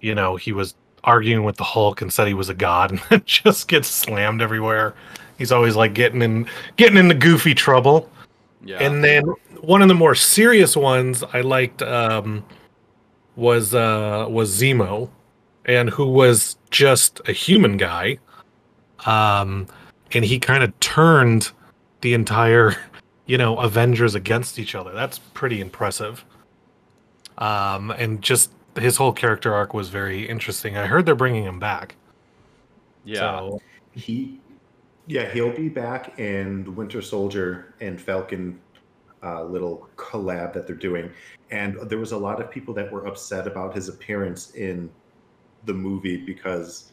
you 0.00 0.14
know 0.14 0.36
he 0.36 0.52
was 0.52 0.74
arguing 1.04 1.44
with 1.44 1.56
the 1.56 1.64
Hulk 1.64 2.02
and 2.02 2.12
said 2.12 2.26
he 2.26 2.34
was 2.34 2.50
a 2.50 2.54
god, 2.54 2.90
and 2.90 3.00
then 3.08 3.22
just 3.24 3.66
gets 3.66 3.88
slammed 3.88 4.42
everywhere. 4.42 4.94
He's 5.38 5.52
always 5.52 5.74
like 5.74 5.94
getting 5.94 6.20
in 6.20 6.46
getting 6.76 6.98
into 6.98 7.14
goofy 7.14 7.54
trouble. 7.54 8.10
Yeah. 8.62 8.76
And 8.76 9.02
then 9.02 9.24
one 9.62 9.80
of 9.80 9.88
the 9.88 9.94
more 9.94 10.14
serious 10.14 10.76
ones 10.76 11.24
I 11.32 11.40
liked 11.40 11.80
um, 11.80 12.44
was 13.36 13.74
uh, 13.74 14.26
was 14.28 14.60
Zemo, 14.60 15.10
and 15.64 15.90
who 15.90 16.06
was 16.06 16.56
just 16.70 17.20
a 17.28 17.32
human 17.32 17.76
guy, 17.76 18.18
um, 19.04 19.66
and 20.12 20.24
he 20.24 20.38
kind 20.38 20.64
of 20.64 20.78
turned 20.80 21.52
the 22.00 22.14
entire, 22.14 22.76
you 23.26 23.38
know, 23.38 23.58
Avengers 23.58 24.14
against 24.14 24.58
each 24.58 24.74
other. 24.74 24.92
That's 24.92 25.18
pretty 25.18 25.60
impressive. 25.60 26.24
Um, 27.38 27.90
and 27.90 28.22
just 28.22 28.50
his 28.76 28.96
whole 28.96 29.12
character 29.12 29.54
arc 29.54 29.74
was 29.74 29.90
very 29.90 30.28
interesting. 30.28 30.76
I 30.76 30.86
heard 30.86 31.06
they're 31.06 31.14
bringing 31.14 31.44
him 31.44 31.58
back. 31.58 31.96
yeah. 33.04 33.38
So, 33.38 33.60
He, 33.92 34.40
yeah, 35.06 35.30
he'll 35.32 35.54
be 35.54 35.68
back 35.68 36.18
in 36.18 36.64
the 36.64 36.70
Winter 36.70 37.02
Soldier 37.02 37.74
and 37.80 38.00
Falcon 38.00 38.58
uh, 39.26 39.42
little 39.44 39.88
collab 39.96 40.52
that 40.52 40.66
they're 40.66 40.76
doing. 40.76 41.10
And 41.50 41.76
there 41.88 41.98
was 41.98 42.12
a 42.12 42.16
lot 42.16 42.40
of 42.40 42.50
people 42.50 42.72
that 42.74 42.90
were 42.90 43.06
upset 43.06 43.46
about 43.46 43.74
his 43.74 43.88
appearance 43.88 44.52
in 44.52 44.90
the 45.64 45.74
movie 45.74 46.18
because 46.18 46.92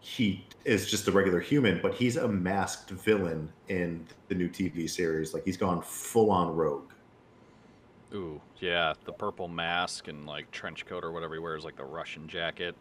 he 0.00 0.44
is 0.64 0.90
just 0.90 1.08
a 1.08 1.12
regular 1.12 1.40
human, 1.40 1.80
but 1.82 1.94
he's 1.94 2.16
a 2.16 2.28
masked 2.28 2.90
villain 2.90 3.50
in 3.68 4.06
the 4.28 4.34
new 4.34 4.48
TV 4.48 4.88
series. 4.88 5.34
Like 5.34 5.44
he's 5.44 5.56
gone 5.56 5.82
full 5.82 6.30
on 6.30 6.54
rogue. 6.54 6.90
Ooh, 8.14 8.40
yeah, 8.58 8.94
the 9.04 9.12
purple 9.12 9.48
mask 9.48 10.08
and 10.08 10.26
like 10.26 10.50
trench 10.50 10.86
coat 10.86 11.04
or 11.04 11.12
whatever 11.12 11.34
he 11.34 11.40
wears, 11.40 11.64
like 11.64 11.76
the 11.76 11.84
Russian 11.84 12.28
jacket. 12.28 12.74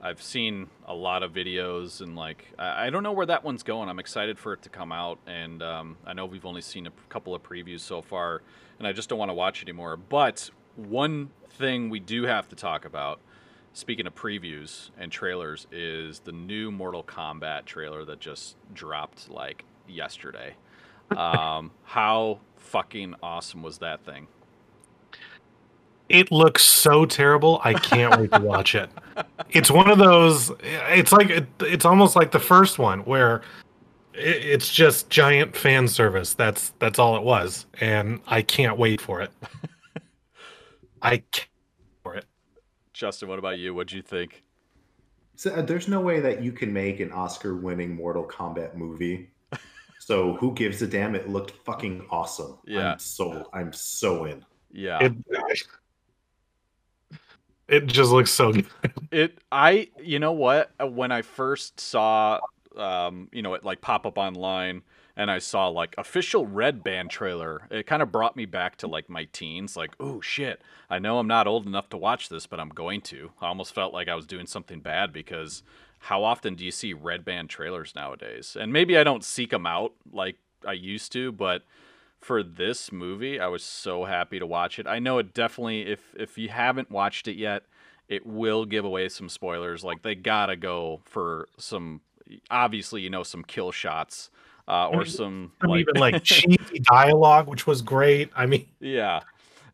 I've 0.00 0.22
seen 0.22 0.68
a 0.86 0.94
lot 0.94 1.22
of 1.22 1.32
videos 1.32 2.00
and 2.00 2.16
like 2.16 2.52
I, 2.58 2.86
I 2.86 2.90
don't 2.90 3.02
know 3.02 3.12
where 3.12 3.26
that 3.26 3.44
one's 3.44 3.62
going. 3.62 3.88
I'm 3.88 3.98
excited 3.98 4.38
for 4.38 4.52
it 4.52 4.62
to 4.62 4.68
come 4.68 4.92
out, 4.92 5.18
and 5.26 5.62
um, 5.62 5.96
I 6.06 6.12
know 6.12 6.26
we've 6.26 6.46
only 6.46 6.60
seen 6.60 6.86
a 6.86 6.92
couple 7.08 7.34
of 7.34 7.42
previews 7.42 7.80
so 7.80 8.02
far, 8.02 8.42
and 8.78 8.86
I 8.86 8.92
just 8.92 9.08
don't 9.08 9.18
want 9.18 9.30
to 9.30 9.34
watch 9.34 9.62
anymore. 9.62 9.96
But 9.96 10.50
one 10.76 11.30
thing 11.48 11.88
we 11.90 12.00
do 12.00 12.24
have 12.24 12.48
to 12.48 12.56
talk 12.56 12.84
about, 12.84 13.20
speaking 13.72 14.06
of 14.06 14.14
previews 14.14 14.90
and 14.98 15.10
trailers, 15.10 15.66
is 15.72 16.20
the 16.20 16.32
new 16.32 16.70
Mortal 16.70 17.02
Kombat 17.02 17.64
trailer 17.64 18.04
that 18.04 18.20
just 18.20 18.56
dropped 18.72 19.30
like 19.30 19.64
yesterday. 19.88 20.54
Um, 21.16 21.70
how 21.84 22.40
fucking 22.56 23.14
awesome 23.22 23.62
was 23.62 23.78
that 23.78 24.04
thing? 24.04 24.26
It 26.08 26.30
looks 26.30 26.62
so 26.62 27.04
terrible. 27.04 27.60
I 27.64 27.74
can't 27.74 28.20
wait 28.20 28.32
to 28.32 28.40
watch 28.40 28.74
it. 28.74 28.90
It's 29.50 29.70
one 29.70 29.90
of 29.90 29.98
those. 29.98 30.52
It's 30.62 31.10
like 31.12 31.30
it, 31.30 31.46
it's 31.60 31.84
almost 31.84 32.14
like 32.14 32.30
the 32.30 32.38
first 32.38 32.78
one 32.78 33.00
where 33.00 33.42
it, 34.14 34.36
it's 34.44 34.72
just 34.72 35.10
giant 35.10 35.56
fan 35.56 35.88
service. 35.88 36.34
That's 36.34 36.72
that's 36.78 36.98
all 36.98 37.16
it 37.16 37.22
was, 37.22 37.66
and 37.80 38.20
I 38.28 38.42
can't 38.42 38.78
wait 38.78 39.00
for 39.00 39.20
it. 39.20 39.30
I 41.02 41.18
can't 41.32 41.48
for 42.02 42.14
it. 42.14 42.26
Justin, 42.92 43.28
what 43.28 43.38
about 43.38 43.58
you? 43.58 43.74
What'd 43.74 43.92
you 43.92 44.02
think? 44.02 44.44
So 45.34 45.50
uh, 45.52 45.62
there's 45.62 45.88
no 45.88 46.00
way 46.00 46.20
that 46.20 46.42
you 46.42 46.52
can 46.52 46.72
make 46.72 47.00
an 47.00 47.12
Oscar-winning 47.12 47.94
Mortal 47.94 48.24
Kombat 48.24 48.74
movie. 48.74 49.30
So 49.98 50.34
who 50.36 50.54
gives 50.54 50.80
a 50.82 50.86
damn? 50.86 51.14
It 51.14 51.28
looked 51.28 51.50
fucking 51.64 52.06
awesome. 52.10 52.58
Yeah. 52.64 52.92
I'm 52.92 52.98
so 52.98 53.50
I'm 53.52 53.72
so 53.72 54.24
in. 54.24 54.44
Yeah. 54.70 55.02
It 55.02 55.12
it 57.68 57.86
just 57.86 58.10
looks 58.10 58.30
so 58.30 58.52
good. 58.52 58.66
It 59.10 59.38
I 59.50 59.88
you 60.02 60.18
know 60.18 60.32
what? 60.32 60.70
Uh, 60.80 60.86
when 60.86 61.12
I 61.12 61.22
first 61.22 61.80
saw 61.80 62.40
um 62.76 63.28
you 63.32 63.42
know 63.42 63.54
it 63.54 63.64
like 63.64 63.80
pop 63.80 64.06
up 64.06 64.18
online 64.18 64.82
and 65.16 65.30
I 65.30 65.38
saw 65.38 65.68
like 65.68 65.94
official 65.96 66.46
Red 66.46 66.84
Band 66.84 67.10
trailer 67.10 67.62
it 67.70 67.86
kind 67.86 68.02
of 68.02 68.12
brought 68.12 68.36
me 68.36 68.44
back 68.44 68.76
to 68.78 68.86
like 68.86 69.08
my 69.08 69.24
teens 69.32 69.76
like 69.76 69.94
oh 70.00 70.20
shit. 70.20 70.60
I 70.90 70.98
know 70.98 71.18
I'm 71.18 71.26
not 71.26 71.46
old 71.46 71.66
enough 71.66 71.88
to 71.90 71.96
watch 71.96 72.28
this 72.28 72.46
but 72.46 72.60
I'm 72.60 72.68
going 72.68 73.00
to. 73.02 73.30
I 73.40 73.46
almost 73.48 73.74
felt 73.74 73.92
like 73.92 74.08
I 74.08 74.14
was 74.14 74.26
doing 74.26 74.46
something 74.46 74.80
bad 74.80 75.12
because 75.12 75.62
how 75.98 76.22
often 76.22 76.54
do 76.54 76.64
you 76.64 76.70
see 76.70 76.92
Red 76.92 77.24
Band 77.24 77.48
trailers 77.48 77.94
nowadays? 77.94 78.56
And 78.58 78.72
maybe 78.72 78.96
I 78.98 79.04
don't 79.04 79.24
seek 79.24 79.50
them 79.50 79.66
out 79.66 79.92
like 80.12 80.36
I 80.66 80.72
used 80.72 81.12
to 81.12 81.32
but 81.32 81.62
for 82.26 82.42
this 82.42 82.90
movie 82.90 83.38
I 83.38 83.46
was 83.46 83.62
so 83.62 84.04
happy 84.04 84.38
to 84.38 84.46
watch 84.46 84.78
it 84.78 84.86
I 84.86 84.98
know 84.98 85.18
it 85.18 85.32
definitely 85.32 85.82
if 85.82 86.00
if 86.16 86.36
you 86.36 86.48
haven't 86.48 86.90
watched 86.90 87.28
it 87.28 87.36
yet 87.36 87.64
it 88.08 88.26
will 88.26 88.64
give 88.64 88.84
away 88.84 89.08
some 89.08 89.28
spoilers. 89.28 89.84
Like 89.84 90.02
they 90.02 90.14
gotta 90.14 90.56
go 90.56 91.00
for 91.04 91.48
some, 91.58 92.00
obviously 92.50 93.02
you 93.02 93.10
know 93.10 93.22
some 93.22 93.42
kill 93.42 93.72
shots 93.72 94.30
uh, 94.68 94.88
or 94.88 95.02
mean, 95.02 95.06
some 95.06 95.52
Some 95.60 95.70
like, 95.70 95.80
even 95.80 95.96
like 95.96 96.22
cheesy 96.24 96.80
dialogue, 96.80 97.48
which 97.48 97.66
was 97.66 97.82
great. 97.82 98.30
I 98.34 98.46
mean, 98.46 98.66
yeah, 98.80 99.20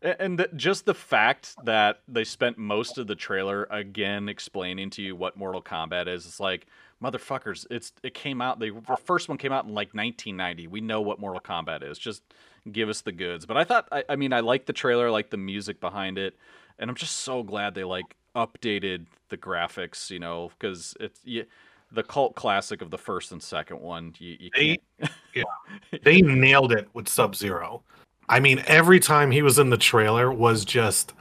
and 0.01 0.37
th- 0.37 0.51
just 0.55 0.85
the 0.85 0.93
fact 0.93 1.55
that 1.65 2.01
they 2.07 2.23
spent 2.23 2.57
most 2.57 2.97
of 2.97 3.07
the 3.07 3.15
trailer 3.15 3.67
again 3.69 4.29
explaining 4.29 4.89
to 4.91 5.01
you 5.01 5.15
what 5.15 5.37
Mortal 5.37 5.61
Kombat 5.61 6.07
is. 6.07 6.25
It's 6.25 6.39
like 6.39 6.67
motherfuckers. 7.03 7.67
It's 7.69 7.91
it 8.01 8.13
came 8.13 8.41
out. 8.41 8.59
The 8.59 8.71
oh. 8.87 8.95
first 8.95 9.27
one 9.29 9.37
came 9.37 9.51
out 9.51 9.65
in 9.65 9.73
like 9.73 9.93
1990. 9.93 10.67
We 10.67 10.81
know 10.81 11.01
what 11.01 11.19
Mortal 11.19 11.41
Kombat 11.41 11.83
is. 11.83 11.97
Just 11.99 12.23
give 12.71 12.89
us 12.89 13.01
the 13.01 13.11
goods. 13.11 13.45
But 13.45 13.57
I 13.57 13.63
thought, 13.63 13.87
I, 13.91 14.03
I 14.09 14.15
mean, 14.15 14.33
I 14.33 14.39
like 14.39 14.65
the 14.65 14.73
trailer, 14.73 15.07
I 15.07 15.11
like 15.11 15.29
the 15.29 15.37
music 15.37 15.79
behind 15.79 16.17
it, 16.17 16.35
and 16.79 16.89
I'm 16.89 16.95
just 16.95 17.17
so 17.17 17.43
glad 17.43 17.75
they 17.75 17.83
like 17.83 18.15
updated 18.35 19.05
the 19.29 19.37
graphics. 19.37 20.09
You 20.09 20.19
know, 20.19 20.51
because 20.57 20.95
it's 20.99 21.19
yeah, 21.25 21.43
the 21.91 22.03
cult 22.03 22.35
classic 22.35 22.81
of 22.81 22.89
the 22.89 22.97
first 22.97 23.31
and 23.31 23.43
second 23.43 23.81
one. 23.81 24.13
You, 24.17 24.37
you 24.39 24.49
They- 24.55 24.79
can't. 25.33 25.47
they 26.03 26.21
nailed 26.21 26.71
it 26.71 26.87
with 26.93 27.07
Sub 27.09 27.35
Zero. 27.35 27.83
I 28.29 28.39
mean, 28.39 28.63
every 28.67 29.01
time 29.01 29.31
he 29.31 29.41
was 29.41 29.59
in 29.59 29.69
the 29.69 29.77
trailer 29.77 30.31
was 30.31 30.63
just 30.63 31.13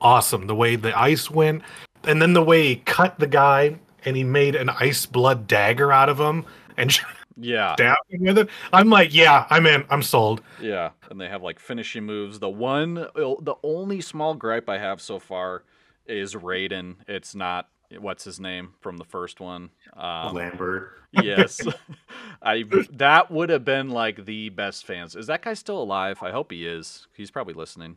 awesome. 0.00 0.48
The 0.48 0.56
way 0.56 0.74
the 0.74 0.98
ice 0.98 1.30
went, 1.30 1.62
and 2.04 2.20
then 2.20 2.32
the 2.32 2.42
way 2.42 2.66
he 2.66 2.76
cut 2.76 3.18
the 3.20 3.28
guy 3.28 3.78
and 4.04 4.16
he 4.16 4.24
made 4.24 4.54
an 4.54 4.68
ice 4.68 5.06
blood 5.06 5.46
dagger 5.46 5.92
out 5.92 6.08
of 6.08 6.18
him 6.18 6.44
and 6.76 6.98
yeah, 7.36 7.74
stabbed 7.74 7.98
him 8.08 8.22
with 8.22 8.38
it. 8.38 8.48
I'm 8.72 8.90
like, 8.90 9.14
yeah, 9.14 9.46
I'm 9.50 9.66
in. 9.66 9.84
I'm 9.90 10.02
sold. 10.02 10.42
Yeah, 10.60 10.90
and 11.10 11.20
they 11.20 11.28
have 11.28 11.42
like 11.42 11.58
finishing 11.58 12.04
moves. 12.04 12.38
The 12.38 12.48
one, 12.48 12.94
the 12.94 13.54
only 13.62 14.00
small 14.00 14.34
gripe 14.34 14.68
I 14.68 14.78
have 14.78 15.00
so 15.00 15.18
far 15.18 15.64
is 16.06 16.34
Raiden. 16.34 16.96
It's 17.06 17.34
not 17.34 17.68
what's 17.98 18.24
his 18.24 18.38
name 18.38 18.74
from 18.80 18.96
the 18.96 19.04
first 19.04 19.40
one. 19.40 19.70
Um, 19.94 20.34
Lambert. 20.34 20.92
yes, 21.12 21.60
I 22.42 22.64
that 22.92 23.30
would 23.30 23.50
have 23.50 23.64
been 23.64 23.90
like 23.90 24.24
the 24.24 24.48
best 24.50 24.86
fans. 24.86 25.16
Is 25.16 25.26
that 25.26 25.42
guy 25.42 25.54
still 25.54 25.82
alive? 25.82 26.22
I 26.22 26.30
hope 26.30 26.50
he 26.50 26.66
is. 26.66 27.06
He's 27.14 27.30
probably 27.30 27.54
listening. 27.54 27.96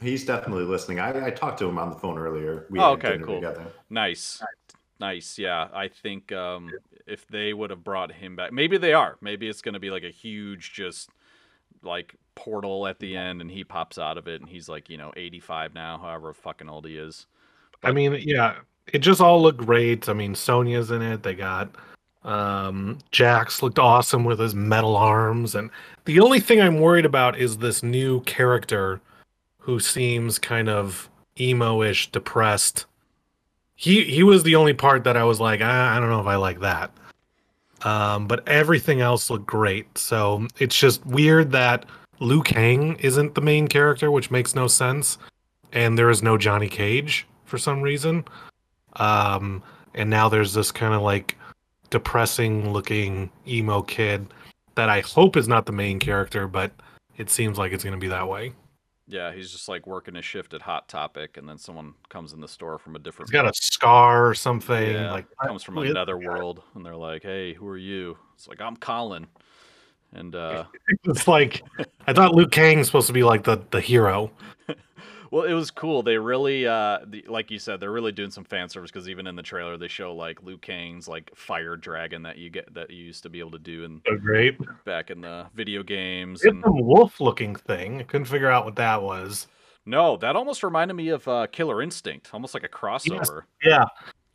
He's 0.00 0.24
definitely 0.24 0.64
listening. 0.64 0.98
I, 0.98 1.26
I 1.26 1.30
talked 1.30 1.58
to 1.58 1.68
him 1.68 1.78
on 1.78 1.90
the 1.90 1.96
phone 1.96 2.16
earlier. 2.16 2.66
We 2.70 2.78
Oh, 2.78 2.92
okay, 2.92 3.18
cool. 3.18 3.34
Together. 3.34 3.66
Nice. 3.90 4.42
Nice. 5.00 5.38
Yeah. 5.38 5.68
I 5.72 5.88
think 5.88 6.30
um, 6.30 6.70
if 7.06 7.26
they 7.26 7.52
would 7.54 7.70
have 7.70 7.82
brought 7.82 8.12
him 8.12 8.36
back, 8.36 8.52
maybe 8.52 8.76
they 8.76 8.92
are. 8.92 9.16
Maybe 9.20 9.48
it's 9.48 9.62
going 9.62 9.74
to 9.74 9.80
be 9.80 9.90
like 9.90 10.04
a 10.04 10.10
huge, 10.10 10.72
just 10.72 11.10
like 11.82 12.14
portal 12.34 12.86
at 12.86 12.98
the 12.98 13.16
end 13.16 13.40
and 13.40 13.50
he 13.50 13.64
pops 13.64 13.98
out 13.98 14.18
of 14.18 14.28
it 14.28 14.40
and 14.40 14.48
he's 14.48 14.68
like, 14.68 14.88
you 14.88 14.98
know, 14.98 15.12
85 15.16 15.74
now, 15.74 15.98
however 15.98 16.32
fucking 16.32 16.68
old 16.68 16.86
he 16.86 16.96
is. 16.96 17.26
I 17.82 17.92
mean, 17.92 18.18
yeah, 18.22 18.56
it 18.92 18.98
just 18.98 19.20
all 19.20 19.40
looked 19.40 19.64
great. 19.64 20.08
I 20.08 20.12
mean, 20.12 20.34
Sonya's 20.34 20.90
in 20.90 21.02
it. 21.02 21.22
They 21.22 21.34
got 21.34 21.74
um 22.22 22.98
Jax 23.12 23.62
looked 23.62 23.78
awesome 23.78 24.24
with 24.24 24.38
his 24.38 24.54
metal 24.54 24.94
arms 24.94 25.54
and 25.54 25.70
the 26.04 26.20
only 26.20 26.38
thing 26.38 26.60
I'm 26.60 26.78
worried 26.80 27.06
about 27.06 27.38
is 27.38 27.56
this 27.56 27.82
new 27.82 28.20
character 28.22 29.00
who 29.58 29.80
seems 29.80 30.38
kind 30.38 30.68
of 30.68 31.08
emo-ish, 31.38 32.10
depressed. 32.12 32.84
He 33.80 34.04
he 34.04 34.22
was 34.22 34.42
the 34.42 34.56
only 34.56 34.74
part 34.74 35.04
that 35.04 35.16
I 35.16 35.24
was 35.24 35.40
like, 35.40 35.62
I, 35.62 35.96
I 35.96 36.00
don't 36.00 36.10
know 36.10 36.20
if 36.20 36.26
I 36.26 36.36
like 36.36 36.60
that. 36.60 36.90
Um, 37.80 38.26
but 38.26 38.46
everything 38.46 39.00
else 39.00 39.30
looked 39.30 39.46
great. 39.46 39.96
So 39.96 40.46
it's 40.58 40.78
just 40.78 41.04
weird 41.06 41.50
that 41.52 41.86
Liu 42.18 42.42
Kang 42.42 42.96
isn't 42.96 43.34
the 43.34 43.40
main 43.40 43.66
character, 43.68 44.10
which 44.10 44.30
makes 44.30 44.54
no 44.54 44.66
sense. 44.66 45.16
And 45.72 45.96
there 45.96 46.10
is 46.10 46.22
no 46.22 46.36
Johnny 46.36 46.68
Cage 46.68 47.26
for 47.46 47.56
some 47.56 47.80
reason. 47.80 48.26
Um, 48.96 49.62
and 49.94 50.10
now 50.10 50.28
there's 50.28 50.52
this 50.52 50.70
kind 50.70 50.92
of 50.92 51.00
like 51.00 51.38
depressing 51.88 52.74
looking 52.74 53.30
emo 53.48 53.80
kid 53.80 54.26
that 54.74 54.90
I 54.90 55.00
hope 55.00 55.38
is 55.38 55.48
not 55.48 55.64
the 55.64 55.72
main 55.72 55.98
character, 55.98 56.46
but 56.46 56.70
it 57.16 57.30
seems 57.30 57.56
like 57.56 57.72
it's 57.72 57.82
going 57.82 57.96
to 57.96 57.98
be 57.98 58.08
that 58.08 58.28
way. 58.28 58.52
Yeah, 59.10 59.32
he's 59.32 59.50
just 59.50 59.68
like 59.68 59.86
working 59.86 60.14
a 60.16 60.22
shift 60.22 60.54
at 60.54 60.62
Hot 60.62 60.88
Topic, 60.88 61.36
and 61.36 61.48
then 61.48 61.58
someone 61.58 61.94
comes 62.08 62.32
in 62.32 62.40
the 62.40 62.46
store 62.48 62.78
from 62.78 62.94
a 62.94 62.98
He's 62.98 63.04
different. 63.04 63.32
got 63.32 63.44
a 63.46 63.52
scar 63.54 64.26
or 64.28 64.34
something. 64.34 64.92
yeah, 64.92 65.10
Like 65.12 65.26
comes 65.44 65.62
from 65.64 65.78
another 65.78 66.16
world, 66.28 66.62
and 66.74 66.86
they're 66.86 66.94
like, 66.96 67.22
"Hey, 67.22 67.54
who 67.54 67.66
are 67.66 67.76
you?" 67.76 68.16
It's 68.34 68.46
like 68.46 68.60
I'm 68.60 68.76
Colin, 68.76 69.26
and 70.12 70.34
uh, 70.36 70.64
It's 71.04 71.26
like 71.26 71.62
I 72.06 72.12
thought 72.12 72.34
Liu 72.36 72.46
Kang's 72.46 72.86
supposed 72.86 73.08
to 73.08 73.12
be 73.12 73.24
like 73.24 73.42
the 73.44 73.60
the 73.72 73.80
hero. 73.80 74.30
Well, 75.30 75.44
it 75.44 75.52
was 75.52 75.70
cool. 75.70 76.02
They 76.02 76.18
really, 76.18 76.66
uh, 76.66 77.00
the, 77.06 77.24
like 77.28 77.52
you 77.52 77.60
said, 77.60 77.78
they're 77.78 77.92
really 77.92 78.10
doing 78.10 78.32
some 78.32 78.42
fan 78.42 78.68
service 78.68 78.90
because 78.90 79.08
even 79.08 79.28
in 79.28 79.36
the 79.36 79.42
trailer, 79.42 79.76
they 79.76 79.86
show 79.86 80.12
like 80.14 80.42
Liu 80.42 80.58
Kang's 80.58 81.06
like 81.06 81.30
fire 81.36 81.76
dragon 81.76 82.22
that 82.24 82.36
you 82.36 82.50
get 82.50 82.72
that 82.74 82.90
you 82.90 83.04
used 83.04 83.22
to 83.22 83.28
be 83.28 83.38
able 83.38 83.52
to 83.52 83.58
do 83.60 83.84
in 83.84 84.02
So 84.08 84.16
great. 84.16 84.58
back 84.84 85.10
in 85.10 85.20
the 85.20 85.46
video 85.54 85.84
games. 85.84 86.40
It's 86.42 86.50
And 86.52 86.62
some 86.64 86.84
wolf 86.84 87.20
looking 87.20 87.54
thing. 87.54 88.00
I 88.00 88.02
couldn't 88.02 88.24
figure 88.26 88.50
out 88.50 88.64
what 88.64 88.74
that 88.76 89.00
was. 89.02 89.46
no, 89.86 90.16
that 90.16 90.34
almost 90.34 90.64
reminded 90.64 90.94
me 90.94 91.10
of 91.10 91.26
uh, 91.28 91.46
Killer 91.52 91.80
Instinct, 91.80 92.30
almost 92.32 92.52
like 92.52 92.64
a 92.64 92.68
crossover. 92.68 93.42
Yeah. 93.62 93.84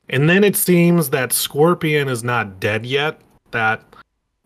And 0.09 0.29
then 0.29 0.43
it 0.45 0.55
seems 0.55 1.09
that 1.09 1.33
Scorpion 1.33 2.07
is 2.07 2.23
not 2.23 2.59
dead 2.59 2.85
yet, 2.85 3.19
that 3.51 3.83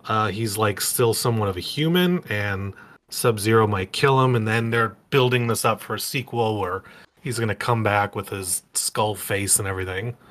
uh, 0.06 0.30
he's 0.30 0.58
like 0.58 0.82
still 0.82 1.14
somewhat 1.14 1.48
of 1.50 1.58
a 1.58 1.62
human 1.62 2.24
and 2.30 2.74
Sub 3.10 3.40
Zero 3.40 3.68
might 3.68 3.92
kill 3.92 4.24
him. 4.24 4.36
And 4.36 4.48
then 4.48 4.70
they're 4.72 4.96
building 5.10 5.48
this 5.48 5.66
up 5.66 5.82
for 5.82 5.96
a 5.96 6.00
sequel 6.00 6.60
where 6.60 6.84
he's 7.22 7.38
going 7.38 7.50
to 7.50 7.56
come 7.56 7.84
back 7.84 8.16
with 8.16 8.30
his 8.30 8.64
skull 8.74 9.16
face 9.16 9.60
and 9.60 9.68
everything. 9.68 10.18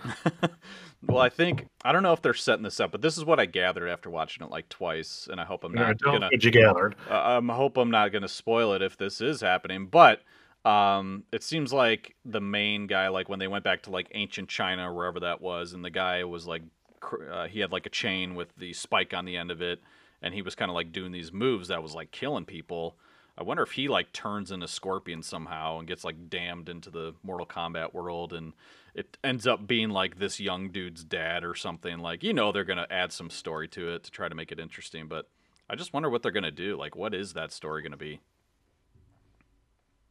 Well, 1.07 1.21
I 1.21 1.29
think 1.29 1.67
I 1.85 1.93
don't 1.93 2.03
know 2.03 2.13
if 2.13 2.23
they're 2.23 2.35
setting 2.35 2.65
this 2.65 2.81
up, 2.81 2.91
but 2.91 3.03
this 3.03 3.17
is 3.17 3.25
what 3.25 3.39
I 3.39 3.47
gathered 3.47 3.89
after 3.89 4.11
watching 4.11 4.45
it 4.45 4.51
like 4.51 4.69
twice, 4.69 5.29
and 5.31 5.41
I 5.41 5.45
hope 5.45 5.63
I'm 5.63 5.73
not 5.73 6.01
gonna. 6.01 6.29
what 6.31 6.43
you 6.43 6.51
gathered. 6.51 6.97
Uh, 7.09 7.41
I 7.41 7.55
hope 7.55 7.77
I'm 7.77 7.91
not 7.91 8.11
going 8.11 8.23
to 8.23 8.29
spoil 8.29 8.73
it 8.73 8.83
if 8.83 8.97
this 8.97 9.21
is 9.21 9.41
happening, 9.41 9.87
but 9.87 10.23
um, 10.65 11.23
it 11.33 11.45
seems 11.45 11.73
like 11.73 12.17
the 12.25 12.41
main 12.41 12.89
guy, 12.89 13.09
like 13.09 13.29
when 13.29 13.39
they 13.39 13.47
went 13.47 13.63
back 13.63 13.83
to 13.85 13.91
like 13.91 14.11
ancient 14.13 14.49
China, 14.49 14.91
or 14.91 14.95
wherever 14.95 15.21
that 15.21 15.41
was, 15.41 15.73
and 15.73 15.85
the 15.85 15.91
guy 15.91 16.25
was 16.25 16.47
like 16.47 16.63
cr- 16.99 17.31
uh, 17.31 17.47
he 17.47 17.61
had 17.61 17.71
like 17.71 17.87
a 17.87 17.91
chain 17.91 18.35
with 18.35 18.55
the 18.57 18.73
spike 18.73 19.15
on 19.15 19.25
the 19.25 19.37
end 19.37 19.53
of 19.53 19.63
it, 19.63 19.81
and 20.23 20.35
he 20.35 20.43
was 20.43 20.55
kind 20.55 20.71
of 20.71 20.75
like 20.75 20.93
doing 20.93 21.13
these 21.13 21.33
moves 21.33 21.69
that 21.69 21.83
was 21.83 21.95
like 21.95 22.11
killing 22.11 22.45
people. 22.45 22.97
I 23.37 23.43
wonder 23.45 23.63
if 23.63 23.73
he 23.73 23.89
like 23.89 24.13
turns 24.13 24.51
into 24.51 24.67
Scorpion 24.67 25.23
somehow 25.23 25.79
and 25.79 25.87
gets 25.87 26.05
like 26.05 26.29
damned 26.29 26.69
into 26.69 26.91
the 26.91 27.15
Mortal 27.23 27.47
Kombat 27.47 27.95
world, 27.95 28.33
and 28.33 28.53
it 28.95 29.17
ends 29.23 29.47
up 29.47 29.67
being 29.67 29.91
like 29.91 30.19
this 30.19 30.41
young 30.41 30.71
dude's 30.71 31.05
dad 31.05 31.45
or 31.45 31.55
something. 31.55 31.99
Like 31.99 32.25
you 32.25 32.33
know 32.33 32.51
they're 32.51 32.65
gonna 32.65 32.89
add 32.91 33.13
some 33.13 33.31
story 33.31 33.69
to 33.69 33.91
it 33.91 34.05
to 34.05 34.11
try 34.11 34.29
to 34.29 34.35
make 34.35 34.51
it 34.51 34.59
interesting, 34.59 35.07
but 35.07 35.29
I 35.71 35.77
just 35.77 35.93
wonder 35.93 36.11
what 36.11 36.23
they're 36.23 36.33
gonna 36.33 36.51
do. 36.51 36.77
Like, 36.77 36.97
what 36.97 37.15
is 37.15 37.35
that 37.35 37.53
story 37.53 37.83
gonna 37.83 37.97
be? 37.97 38.21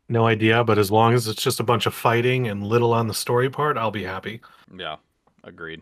No 0.09 0.25
idea, 0.25 0.63
but 0.63 0.77
as 0.77 0.89
long 0.89 1.13
as 1.13 1.27
it's 1.27 1.41
just 1.41 1.59
a 1.59 1.63
bunch 1.63 1.85
of 1.85 1.93
fighting 1.93 2.47
and 2.47 2.63
little 2.65 2.93
on 2.93 3.07
the 3.07 3.13
story 3.13 3.49
part, 3.49 3.77
I'll 3.77 3.91
be 3.91 4.03
happy. 4.03 4.39
Yeah, 4.73 4.97
agreed. 5.43 5.81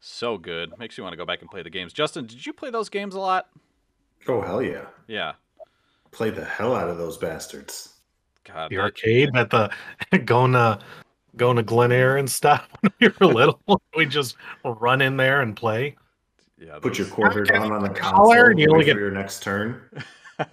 So 0.00 0.38
good. 0.38 0.72
Makes 0.78 0.96
you 0.96 1.04
want 1.04 1.12
to 1.12 1.16
go 1.18 1.26
back 1.26 1.42
and 1.42 1.50
play 1.50 1.62
the 1.62 1.70
games. 1.70 1.92
Justin, 1.92 2.26
did 2.26 2.44
you 2.44 2.52
play 2.52 2.70
those 2.70 2.88
games 2.88 3.14
a 3.14 3.20
lot? 3.20 3.48
Oh 4.28 4.40
hell 4.40 4.62
yeah! 4.62 4.86
Yeah. 5.06 5.32
Play 6.10 6.30
the 6.30 6.44
hell 6.44 6.74
out 6.74 6.88
of 6.88 6.98
those 6.98 7.16
bastards. 7.18 7.96
God. 8.44 8.70
The 8.70 8.76
that- 8.76 8.82
arcade 8.82 9.30
at 9.36 9.50
the 9.50 9.70
going 10.24 10.52
to 10.52 10.78
going 11.36 11.56
to 11.56 11.62
Glen 11.62 11.92
Air 11.92 12.16
and 12.16 12.28
stuff 12.30 12.68
when 12.80 12.92
we 13.00 13.08
were 13.20 13.26
little. 13.32 13.60
we 13.96 14.06
just 14.06 14.36
run 14.64 15.00
in 15.02 15.16
there 15.16 15.42
and 15.42 15.54
play. 15.56 15.96
yeah. 16.58 16.78
Put 16.80 16.98
your 16.98 17.06
quarter 17.06 17.44
down 17.44 17.70
on 17.72 17.82
the 17.82 17.88
collar, 17.90 18.36
console. 18.36 18.50
and 18.50 18.58
you 18.58 18.66
wait 18.68 18.72
only 18.72 18.84
for 18.84 18.86
get- 18.86 18.96
your 18.96 19.10
next 19.10 19.42
turn. 19.42 19.82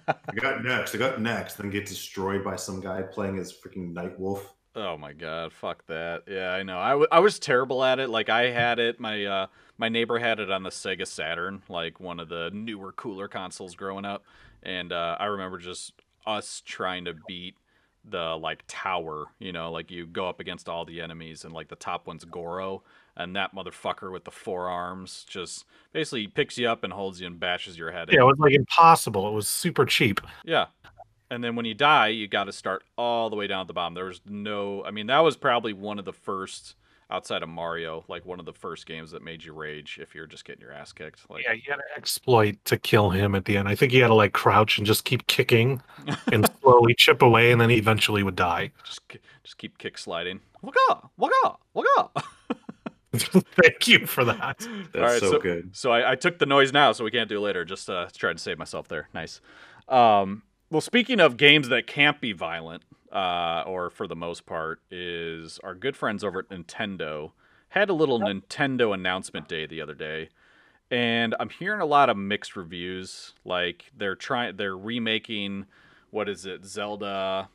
I 0.06 0.34
got 0.36 0.62
next. 0.62 0.94
I 0.94 0.98
got 0.98 1.18
next. 1.20 1.54
Then 1.54 1.70
get 1.70 1.86
destroyed 1.86 2.44
by 2.44 2.56
some 2.56 2.78
guy 2.78 3.00
playing 3.00 3.38
as 3.38 3.50
freaking 3.52 3.94
Night 3.94 4.20
Wolf. 4.20 4.52
Oh 4.80 4.96
my 4.96 5.12
god, 5.12 5.52
fuck 5.52 5.84
that. 5.86 6.22
Yeah, 6.28 6.50
I 6.50 6.62
know. 6.62 6.78
I, 6.78 6.90
w- 6.90 7.08
I 7.10 7.18
was 7.18 7.40
terrible 7.40 7.82
at 7.82 7.98
it. 7.98 8.10
Like 8.10 8.28
I 8.28 8.50
had 8.50 8.78
it. 8.78 9.00
My 9.00 9.24
uh 9.24 9.46
my 9.76 9.88
neighbor 9.88 10.18
had 10.18 10.38
it 10.38 10.50
on 10.52 10.62
the 10.62 10.70
Sega 10.70 11.06
Saturn, 11.06 11.62
like 11.68 11.98
one 11.98 12.20
of 12.20 12.28
the 12.28 12.50
newer, 12.52 12.92
cooler 12.92 13.26
consoles 13.26 13.74
growing 13.74 14.04
up. 14.04 14.24
And 14.62 14.92
uh, 14.92 15.16
I 15.18 15.26
remember 15.26 15.58
just 15.58 15.94
us 16.26 16.62
trying 16.64 17.06
to 17.06 17.14
beat 17.26 17.56
the 18.04 18.36
like 18.36 18.62
tower. 18.68 19.26
You 19.40 19.52
know, 19.52 19.72
like 19.72 19.90
you 19.90 20.06
go 20.06 20.28
up 20.28 20.38
against 20.38 20.68
all 20.68 20.84
the 20.84 21.00
enemies, 21.00 21.44
and 21.44 21.52
like 21.52 21.68
the 21.68 21.76
top 21.76 22.06
one's 22.06 22.24
Goro, 22.24 22.82
and 23.16 23.34
that 23.34 23.54
motherfucker 23.54 24.12
with 24.12 24.24
the 24.24 24.30
four 24.30 24.68
arms 24.68 25.24
just 25.28 25.64
basically 25.92 26.28
picks 26.28 26.56
you 26.56 26.68
up 26.68 26.84
and 26.84 26.92
holds 26.92 27.20
you 27.20 27.26
and 27.26 27.40
bashes 27.40 27.76
your 27.76 27.90
head. 27.90 28.10
in. 28.10 28.14
Yeah, 28.14 28.20
it 28.22 28.26
was 28.26 28.38
like 28.38 28.54
impossible. 28.54 29.28
It 29.28 29.32
was 29.32 29.48
super 29.48 29.84
cheap. 29.84 30.20
Yeah. 30.44 30.66
And 31.30 31.44
then 31.44 31.56
when 31.56 31.66
you 31.66 31.74
die, 31.74 32.08
you 32.08 32.26
got 32.26 32.44
to 32.44 32.52
start 32.52 32.84
all 32.96 33.28
the 33.28 33.36
way 33.36 33.46
down 33.46 33.60
at 33.62 33.66
the 33.66 33.74
bottom. 33.74 33.94
There 33.94 34.06
was 34.06 34.20
no, 34.26 34.82
I 34.84 34.90
mean, 34.90 35.08
that 35.08 35.20
was 35.20 35.36
probably 35.36 35.72
one 35.74 35.98
of 35.98 36.04
the 36.06 36.12
first, 36.12 36.74
outside 37.10 37.42
of 37.42 37.48
Mario, 37.48 38.04
like 38.08 38.24
one 38.24 38.38
of 38.40 38.46
the 38.46 38.52
first 38.52 38.86
games 38.86 39.10
that 39.10 39.22
made 39.22 39.44
you 39.44 39.52
rage 39.52 39.98
if 40.00 40.14
you're 40.14 40.26
just 40.26 40.44
getting 40.44 40.62
your 40.62 40.72
ass 40.72 40.92
kicked. 40.92 41.28
Like, 41.30 41.44
Yeah, 41.44 41.52
you 41.52 41.62
had 41.68 41.76
to 41.76 41.82
exploit 41.96 42.56
to 42.66 42.78
kill 42.78 43.10
him 43.10 43.34
at 43.34 43.44
the 43.44 43.56
end. 43.56 43.68
I 43.68 43.74
think 43.74 43.92
you 43.92 44.00
had 44.02 44.08
to 44.08 44.14
like 44.14 44.32
crouch 44.32 44.78
and 44.78 44.86
just 44.86 45.04
keep 45.04 45.26
kicking 45.26 45.82
and 46.32 46.48
slowly 46.62 46.94
chip 46.96 47.20
away, 47.22 47.52
and 47.52 47.60
then 47.60 47.70
he 47.70 47.76
eventually 47.76 48.22
would 48.22 48.36
die. 48.36 48.72
just, 48.84 49.00
just 49.42 49.58
keep 49.58 49.76
kick 49.78 49.98
sliding. 49.98 50.40
Waka, 50.62 51.08
waka, 51.18 51.56
waka. 51.74 52.10
Thank 53.14 53.88
you 53.88 54.06
for 54.06 54.24
that. 54.24 54.58
That's 54.92 54.96
Alright, 54.96 55.20
so, 55.20 55.32
so- 55.32 55.38
good. 55.40 55.74
So 55.76 55.92
I, 55.92 56.12
I 56.12 56.14
took 56.14 56.38
the 56.38 56.46
noise 56.46 56.72
now, 56.72 56.92
so 56.92 57.04
we 57.04 57.10
can't 57.10 57.28
do 57.28 57.36
it 57.38 57.40
later. 57.40 57.64
Just 57.64 57.88
uh, 57.90 58.06
trying 58.16 58.36
to 58.36 58.42
save 58.42 58.58
myself 58.58 58.88
there. 58.88 59.08
Nice. 59.14 59.40
Um, 59.88 60.42
well, 60.70 60.80
speaking 60.80 61.20
of 61.20 61.36
games 61.36 61.68
that 61.68 61.86
can't 61.86 62.20
be 62.20 62.32
violent, 62.32 62.82
uh, 63.12 63.62
or 63.66 63.90
for 63.90 64.06
the 64.06 64.16
most 64.16 64.46
part, 64.46 64.80
is 64.90 65.58
our 65.64 65.74
good 65.74 65.96
friends 65.96 66.22
over 66.24 66.40
at 66.40 66.48
Nintendo 66.48 67.32
had 67.70 67.90
a 67.90 67.92
little 67.92 68.18
Nintendo 68.20 68.94
announcement 68.94 69.46
day 69.48 69.66
the 69.66 69.80
other 69.82 69.94
day, 69.94 70.28
and 70.90 71.34
I'm 71.38 71.50
hearing 71.50 71.80
a 71.80 71.86
lot 71.86 72.08
of 72.08 72.16
mixed 72.16 72.56
reviews. 72.56 73.34
Like 73.44 73.84
they're 73.96 74.14
trying, 74.16 74.56
they're 74.56 74.76
remaking, 74.76 75.66
what 76.10 76.28
is 76.28 76.46
it, 76.46 76.64
Zelda? 76.64 77.48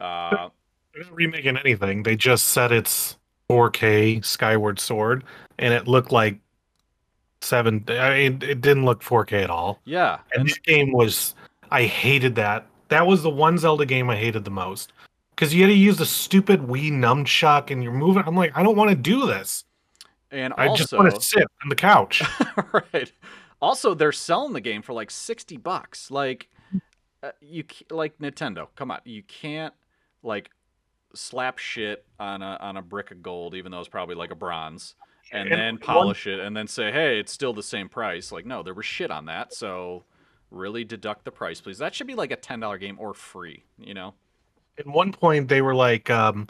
Uh, 0.00 0.48
They're 0.94 1.04
not 1.04 1.14
remaking 1.14 1.56
anything. 1.56 2.02
They 2.04 2.16
just 2.16 2.46
said 2.48 2.72
it's 2.72 3.16
4K 3.50 4.24
Skyward 4.24 4.78
Sword, 4.80 5.24
and 5.58 5.72
it 5.74 5.86
looked 5.88 6.12
like 6.12 6.38
seven. 7.40 7.84
I 7.88 8.14
mean, 8.14 8.42
it 8.42 8.60
didn't 8.60 8.84
look 8.84 9.02
4K 9.02 9.42
at 9.44 9.50
all. 9.50 9.80
yeah, 9.84 10.18
And 10.32 10.40
and 10.40 10.48
this 10.48 10.58
game 10.58 10.92
was, 10.92 11.34
I 11.70 11.84
hated 11.84 12.34
that. 12.36 12.66
That 12.88 13.06
was 13.06 13.22
the 13.22 13.30
one 13.30 13.58
Zelda 13.58 13.84
game 13.86 14.08
I 14.10 14.16
hated 14.16 14.44
the 14.44 14.50
most 14.50 14.92
because 15.30 15.52
you 15.54 15.62
had 15.62 15.68
to 15.68 15.74
use 15.74 15.96
the 15.98 16.06
stupid 16.06 16.60
Wii 16.62 16.92
nunchuck 16.92 17.70
and 17.70 17.82
you're 17.82 17.92
moving. 17.92 18.22
I'm 18.26 18.36
like, 18.36 18.52
I 18.56 18.62
don't 18.62 18.76
want 18.76 18.90
to 18.90 18.96
do 18.96 19.26
this. 19.26 19.64
and 20.30 20.54
I 20.56 20.74
just 20.74 20.92
want 20.92 21.14
to 21.14 21.20
sit 21.20 21.42
on 21.62 21.68
the 21.68 21.74
couch. 21.74 22.22
right. 22.92 23.12
Also, 23.60 23.94
they're 23.94 24.12
selling 24.12 24.52
the 24.52 24.60
game 24.60 24.82
for 24.82 24.92
like 24.92 25.10
sixty 25.10 25.56
bucks. 25.56 26.10
Like, 26.10 26.48
uh, 27.22 27.32
you 27.40 27.64
like 27.90 28.18
Nintendo. 28.18 28.68
Come 28.76 28.90
on, 28.90 29.00
you 29.04 29.22
can't 29.22 29.72
like 30.22 30.50
slap 31.14 31.58
shit 31.58 32.04
on 32.20 32.42
a 32.42 32.58
on 32.60 32.76
a 32.76 32.82
brick 32.82 33.10
of 33.10 33.22
gold, 33.22 33.54
even 33.54 33.72
though 33.72 33.80
it's 33.80 33.88
probably 33.88 34.14
like 34.14 34.30
a 34.30 34.34
bronze, 34.36 34.94
and, 35.32 35.48
And 35.48 35.58
then 35.60 35.74
one- 35.74 35.80
polish 35.80 36.26
it, 36.26 36.38
and 36.38 36.54
then 36.56 36.68
say, 36.68 36.92
hey, 36.92 37.18
it's 37.18 37.32
still 37.32 37.54
the 37.54 37.62
same 37.62 37.88
price. 37.88 38.30
Like, 38.30 38.44
no, 38.44 38.62
there 38.62 38.74
was 38.74 38.84
shit 38.86 39.10
on 39.10 39.24
that, 39.26 39.54
so 39.54 40.04
really 40.56 40.84
deduct 40.84 41.24
the 41.24 41.30
price, 41.30 41.60
please. 41.60 41.78
That 41.78 41.94
should 41.94 42.06
be 42.06 42.14
like 42.14 42.30
a 42.30 42.36
ten 42.36 42.60
dollar 42.60 42.78
game 42.78 42.96
or 42.98 43.14
free. 43.14 43.64
You 43.78 43.94
know? 43.94 44.14
At 44.78 44.86
one 44.86 45.12
point, 45.12 45.48
they 45.48 45.62
were 45.62 45.74
like, 45.74 46.10
um, 46.10 46.48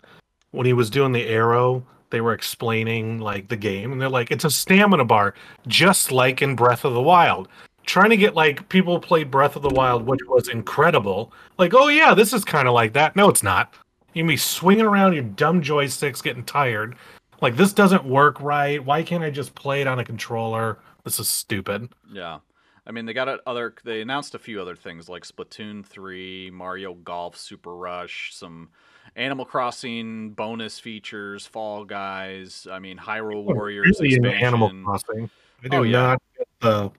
when 0.51 0.67
he 0.67 0.73
was 0.73 0.91
doing 0.91 1.13
the 1.13 1.27
arrow, 1.27 1.85
they 2.11 2.21
were 2.21 2.33
explaining 2.33 3.21
like 3.21 3.49
the 3.49 3.57
game, 3.57 3.93
and 3.93 4.01
they're 4.01 4.09
like, 4.09 4.31
it's 4.31 4.45
a 4.45 4.51
stamina 4.51 5.05
bar, 5.05 5.35
just 5.67 6.13
like 6.13 6.43
in 6.43 6.57
Breath 6.57 6.85
of 6.85 6.95
the 6.95 7.03
Wild. 7.03 7.49
Trying 7.85 8.11
to 8.11 8.17
get 8.17 8.35
like 8.35 8.69
people 8.69 8.95
who 8.95 9.01
played 9.01 9.31
Breath 9.31 9.55
of 9.55 9.63
the 9.63 9.71
Wild, 9.71 10.07
which 10.07 10.21
was 10.27 10.49
incredible. 10.49 11.33
Like, 11.59 11.73
oh 11.75 11.89
yeah, 11.89 12.15
this 12.15 12.33
is 12.33 12.45
kind 12.45 12.67
of 12.67 12.75
like 12.75 12.93
that. 12.95 13.15
No, 13.15 13.29
it's 13.29 13.45
not. 13.45 13.75
You 14.13 14.23
can 14.23 14.29
be 14.29 14.37
swinging 14.37 14.87
around 14.87 15.13
your 15.13 15.23
dumb 15.23 15.63
joysticks, 15.63 16.23
getting 16.23 16.45
tired. 16.45 16.97
Like 17.41 17.57
this 17.57 17.73
doesn't 17.73 18.05
work 18.05 18.41
right. 18.41 18.85
Why 18.85 19.03
can't 19.03 19.23
I 19.23 19.31
just 19.31 19.55
play 19.55 19.83
it 19.83 19.87
on 19.87 19.99
a 19.99 20.05
controller? 20.05 20.79
This 21.05 21.21
is 21.21 21.29
stupid. 21.29 21.91
Yeah. 22.11 22.39
I 22.87 22.93
mean, 22.93 23.05
they 23.05 23.13
got 23.13 23.41
other. 23.47 23.75
They 23.85 24.01
announced 24.01 24.35
a 24.35 24.39
few 24.39 24.61
other 24.61 24.77
things 24.77 25.09
like 25.09 25.25
Splatoon 25.25 25.85
three, 25.85 26.51
Mario 26.53 26.95
Golf 26.95 27.37
Super 27.37 27.75
Rush, 27.75 28.31
some 28.33 28.71
Animal 29.17 29.45
Crossing 29.45 30.31
bonus 30.31 30.79
features, 30.79 31.47
Fall 31.47 31.85
Guys. 31.85 32.67
I 32.71 32.79
mean, 32.79 32.97
Hyrule 32.97 33.47
oh, 33.49 33.55
Warriors 33.55 33.99
Really 34.01 34.15
expansion. 34.15 34.45
Animal 34.45 34.73
Crossing. 34.85 35.31
I 35.63 35.67
oh, 35.67 35.69
do 35.69 35.77
Oh, 35.79 35.83
yeah. 35.83 36.01
not 36.01 36.23
get 36.39 36.49
the. 36.61 36.93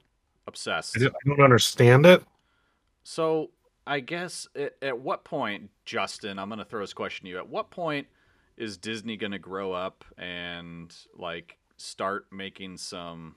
Obsessed. 0.47 0.97
I, 0.97 1.00
do, 1.00 1.08
I 1.08 1.30
don't 1.30 1.41
understand 1.41 2.06
it. 2.06 2.23
So 3.04 3.52
I 3.86 4.00
guess 4.02 4.47
at, 4.56 4.76
at 4.82 5.00
what 5.00 5.23
point, 5.23 5.69
Justin? 5.86 6.39
I'm 6.39 6.50
gonna 6.50 6.65
throw 6.65 6.82
this 6.82 6.93
question 6.93 7.26
to 7.26 7.30
you. 7.30 7.38
At 7.38 7.50
what 7.50 7.69
point 7.69 8.08
is 8.58 8.78
Disney 8.78 9.15
gonna 9.17 9.39
grow 9.39 9.71
up 9.71 10.04
and 10.17 10.93
like 11.15 11.58
start 11.78 12.28
making 12.32 12.78
some? 12.78 13.36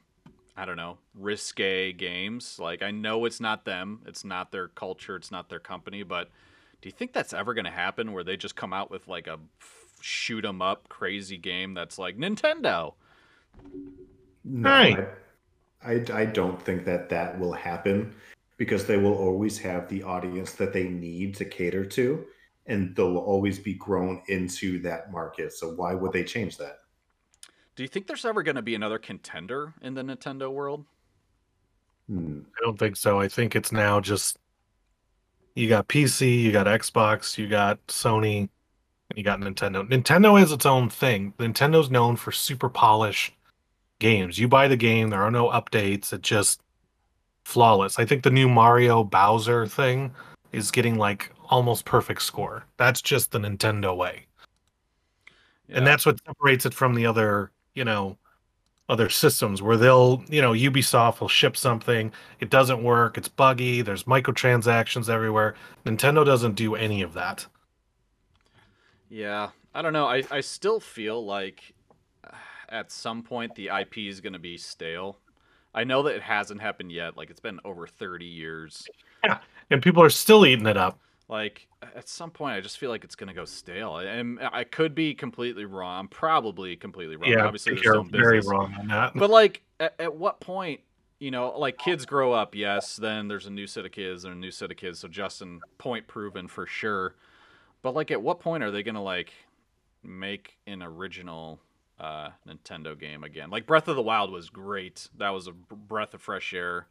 I 0.56 0.64
don't 0.64 0.76
know, 0.76 0.98
risque 1.14 1.92
games. 1.92 2.58
Like 2.58 2.82
I 2.82 2.90
know 2.90 3.24
it's 3.24 3.40
not 3.40 3.64
them, 3.64 4.02
it's 4.06 4.24
not 4.24 4.52
their 4.52 4.68
culture, 4.68 5.16
it's 5.16 5.30
not 5.30 5.48
their 5.48 5.60
company, 5.60 6.02
but 6.02 6.28
do 6.82 6.88
you 6.88 6.92
think 6.92 7.12
that's 7.12 7.32
ever 7.32 7.54
going 7.54 7.66
to 7.66 7.70
happen 7.70 8.12
where 8.12 8.24
they 8.24 8.36
just 8.36 8.56
come 8.56 8.72
out 8.72 8.90
with 8.90 9.06
like 9.08 9.26
a 9.26 9.38
shoot 10.00 10.44
'em 10.44 10.62
up 10.62 10.88
crazy 10.88 11.36
game 11.36 11.74
that's 11.74 11.98
like 11.98 12.16
Nintendo? 12.16 12.94
No, 14.44 14.70
Right. 14.70 15.08
I, 15.82 15.92
I, 15.92 16.04
I 16.12 16.24
don't 16.24 16.60
think 16.60 16.84
that 16.86 17.08
that 17.10 17.38
will 17.38 17.52
happen 17.52 18.14
because 18.56 18.86
they 18.86 18.96
will 18.96 19.14
always 19.14 19.58
have 19.58 19.88
the 19.88 20.02
audience 20.02 20.52
that 20.52 20.72
they 20.72 20.88
need 20.88 21.34
to 21.36 21.44
cater 21.44 21.84
to, 21.84 22.26
and 22.66 22.94
they'll 22.94 23.16
always 23.16 23.58
be 23.58 23.74
grown 23.74 24.22
into 24.28 24.78
that 24.80 25.10
market. 25.10 25.52
So 25.52 25.70
why 25.72 25.94
would 25.94 26.12
they 26.12 26.24
change 26.24 26.56
that? 26.58 26.78
Do 27.76 27.82
you 27.82 27.88
think 27.88 28.06
there's 28.06 28.24
ever 28.24 28.42
going 28.42 28.56
to 28.56 28.62
be 28.62 28.74
another 28.74 28.98
contender 28.98 29.74
in 29.80 29.94
the 29.94 30.02
Nintendo 30.02 30.52
world? 30.52 30.84
Hmm. 32.08 32.40
I 32.56 32.64
don't 32.64 32.78
think 32.78 32.96
so. 32.96 33.20
I 33.20 33.28
think 33.28 33.54
it's 33.54 33.72
now 33.72 34.00
just 34.00 34.38
you 35.54 35.68
got 35.68 35.88
PC, 35.88 36.42
you 36.42 36.52
got 36.52 36.66
Xbox, 36.66 37.36
you 37.38 37.48
got 37.48 37.84
Sony, 37.88 38.48
and 39.08 39.18
you 39.18 39.24
got 39.24 39.40
Nintendo. 39.40 39.88
Nintendo 39.88 40.40
is 40.40 40.52
its 40.52 40.66
own 40.66 40.88
thing. 40.88 41.34
Nintendo's 41.38 41.90
known 41.90 42.16
for 42.16 42.32
super 42.32 42.68
polished 42.68 43.34
games. 43.98 44.38
You 44.38 44.48
buy 44.48 44.68
the 44.68 44.76
game, 44.76 45.10
there 45.10 45.22
are 45.22 45.30
no 45.30 45.48
updates. 45.50 46.12
It's 46.12 46.28
just 46.28 46.60
flawless. 47.44 47.98
I 47.98 48.04
think 48.04 48.22
the 48.22 48.30
new 48.30 48.48
Mario 48.48 49.04
Bowser 49.04 49.66
thing 49.66 50.12
is 50.52 50.70
getting 50.70 50.96
like 50.96 51.32
almost 51.48 51.84
perfect 51.84 52.22
score. 52.22 52.64
That's 52.76 53.02
just 53.02 53.30
the 53.30 53.38
Nintendo 53.38 53.96
way. 53.96 54.26
Yeah. 55.68 55.78
And 55.78 55.86
that's 55.86 56.06
what 56.06 56.20
separates 56.24 56.66
it 56.66 56.74
from 56.74 56.94
the 56.94 57.06
other, 57.06 57.50
you 57.74 57.84
know, 57.84 58.18
other 58.88 59.08
systems 59.08 59.62
where 59.62 59.76
they'll, 59.76 60.24
you 60.28 60.42
know, 60.42 60.52
Ubisoft 60.52 61.20
will 61.20 61.28
ship 61.28 61.56
something, 61.56 62.12
it 62.40 62.50
doesn't 62.50 62.82
work, 62.82 63.16
it's 63.16 63.28
buggy, 63.28 63.82
there's 63.82 64.04
microtransactions 64.04 65.08
everywhere. 65.08 65.54
Nintendo 65.86 66.24
doesn't 66.24 66.54
do 66.54 66.74
any 66.74 67.02
of 67.02 67.14
that. 67.14 67.46
Yeah, 69.08 69.50
I 69.74 69.82
don't 69.82 69.92
know. 69.92 70.06
I, 70.06 70.24
I 70.30 70.40
still 70.40 70.80
feel 70.80 71.24
like 71.24 71.72
uh, 72.24 72.34
at 72.68 72.90
some 72.90 73.22
point 73.22 73.54
the 73.54 73.68
IP 73.68 73.98
is 73.98 74.20
going 74.20 74.32
to 74.32 74.38
be 74.40 74.56
stale. 74.56 75.18
I 75.72 75.84
know 75.84 76.02
that 76.02 76.16
it 76.16 76.22
hasn't 76.22 76.60
happened 76.60 76.90
yet. 76.90 77.16
Like 77.16 77.30
it's 77.30 77.40
been 77.40 77.60
over 77.64 77.86
30 77.86 78.24
years. 78.24 78.88
yeah 79.24 79.38
and 79.70 79.82
people 79.82 80.02
are 80.02 80.10
still 80.10 80.44
eating 80.44 80.66
it 80.66 80.76
up. 80.76 80.98
Like 81.30 81.68
at 81.82 82.08
some 82.08 82.30
point, 82.30 82.56
I 82.56 82.60
just 82.60 82.76
feel 82.78 82.90
like 82.90 83.04
it's 83.04 83.14
going 83.14 83.28
to 83.28 83.34
go 83.34 83.44
stale. 83.44 83.98
And 83.98 84.40
I 84.52 84.64
could 84.64 84.94
be 84.96 85.14
completely 85.14 85.64
wrong. 85.64 86.00
I'm 86.00 86.08
probably 86.08 86.74
completely 86.76 87.14
wrong. 87.16 87.30
Yeah, 87.30 87.44
Obviously, 87.46 87.72
I 87.72 87.74
there's 87.76 87.84
think 87.96 88.12
you're 88.12 88.20
very 88.20 88.38
business. 88.38 88.50
wrong 88.50 88.74
on 88.80 88.88
that. 88.88 89.12
But 89.14 89.30
like, 89.30 89.62
at, 89.78 89.94
at 90.00 90.14
what 90.16 90.40
point, 90.40 90.80
you 91.20 91.30
know, 91.30 91.56
like 91.56 91.78
kids 91.78 92.04
grow 92.04 92.32
up, 92.32 92.54
yes, 92.56 92.96
then 92.96 93.28
there's 93.28 93.46
a 93.46 93.50
new 93.50 93.66
set 93.68 93.84
of 93.86 93.92
kids 93.92 94.24
and 94.24 94.34
a 94.34 94.36
new 94.36 94.50
set 94.50 94.70
of 94.72 94.76
kids. 94.76 94.98
So 94.98 95.06
Justin, 95.08 95.60
point 95.78 96.08
proven 96.08 96.48
for 96.48 96.66
sure. 96.66 97.14
But 97.82 97.94
like, 97.94 98.10
at 98.10 98.20
what 98.20 98.40
point 98.40 98.62
are 98.64 98.70
they 98.72 98.82
gonna 98.82 99.02
like 99.02 99.32
make 100.02 100.58
an 100.66 100.82
original 100.82 101.60
uh, 102.00 102.30
Nintendo 102.48 102.98
game 102.98 103.22
again? 103.22 103.50
Like 103.50 103.66
Breath 103.66 103.86
of 103.86 103.94
the 103.96 104.02
Wild 104.02 104.32
was 104.32 104.50
great. 104.50 105.08
That 105.18 105.30
was 105.30 105.46
a 105.46 105.52
breath 105.52 106.12
of 106.14 106.22
fresh 106.22 106.52
air. 106.54 106.88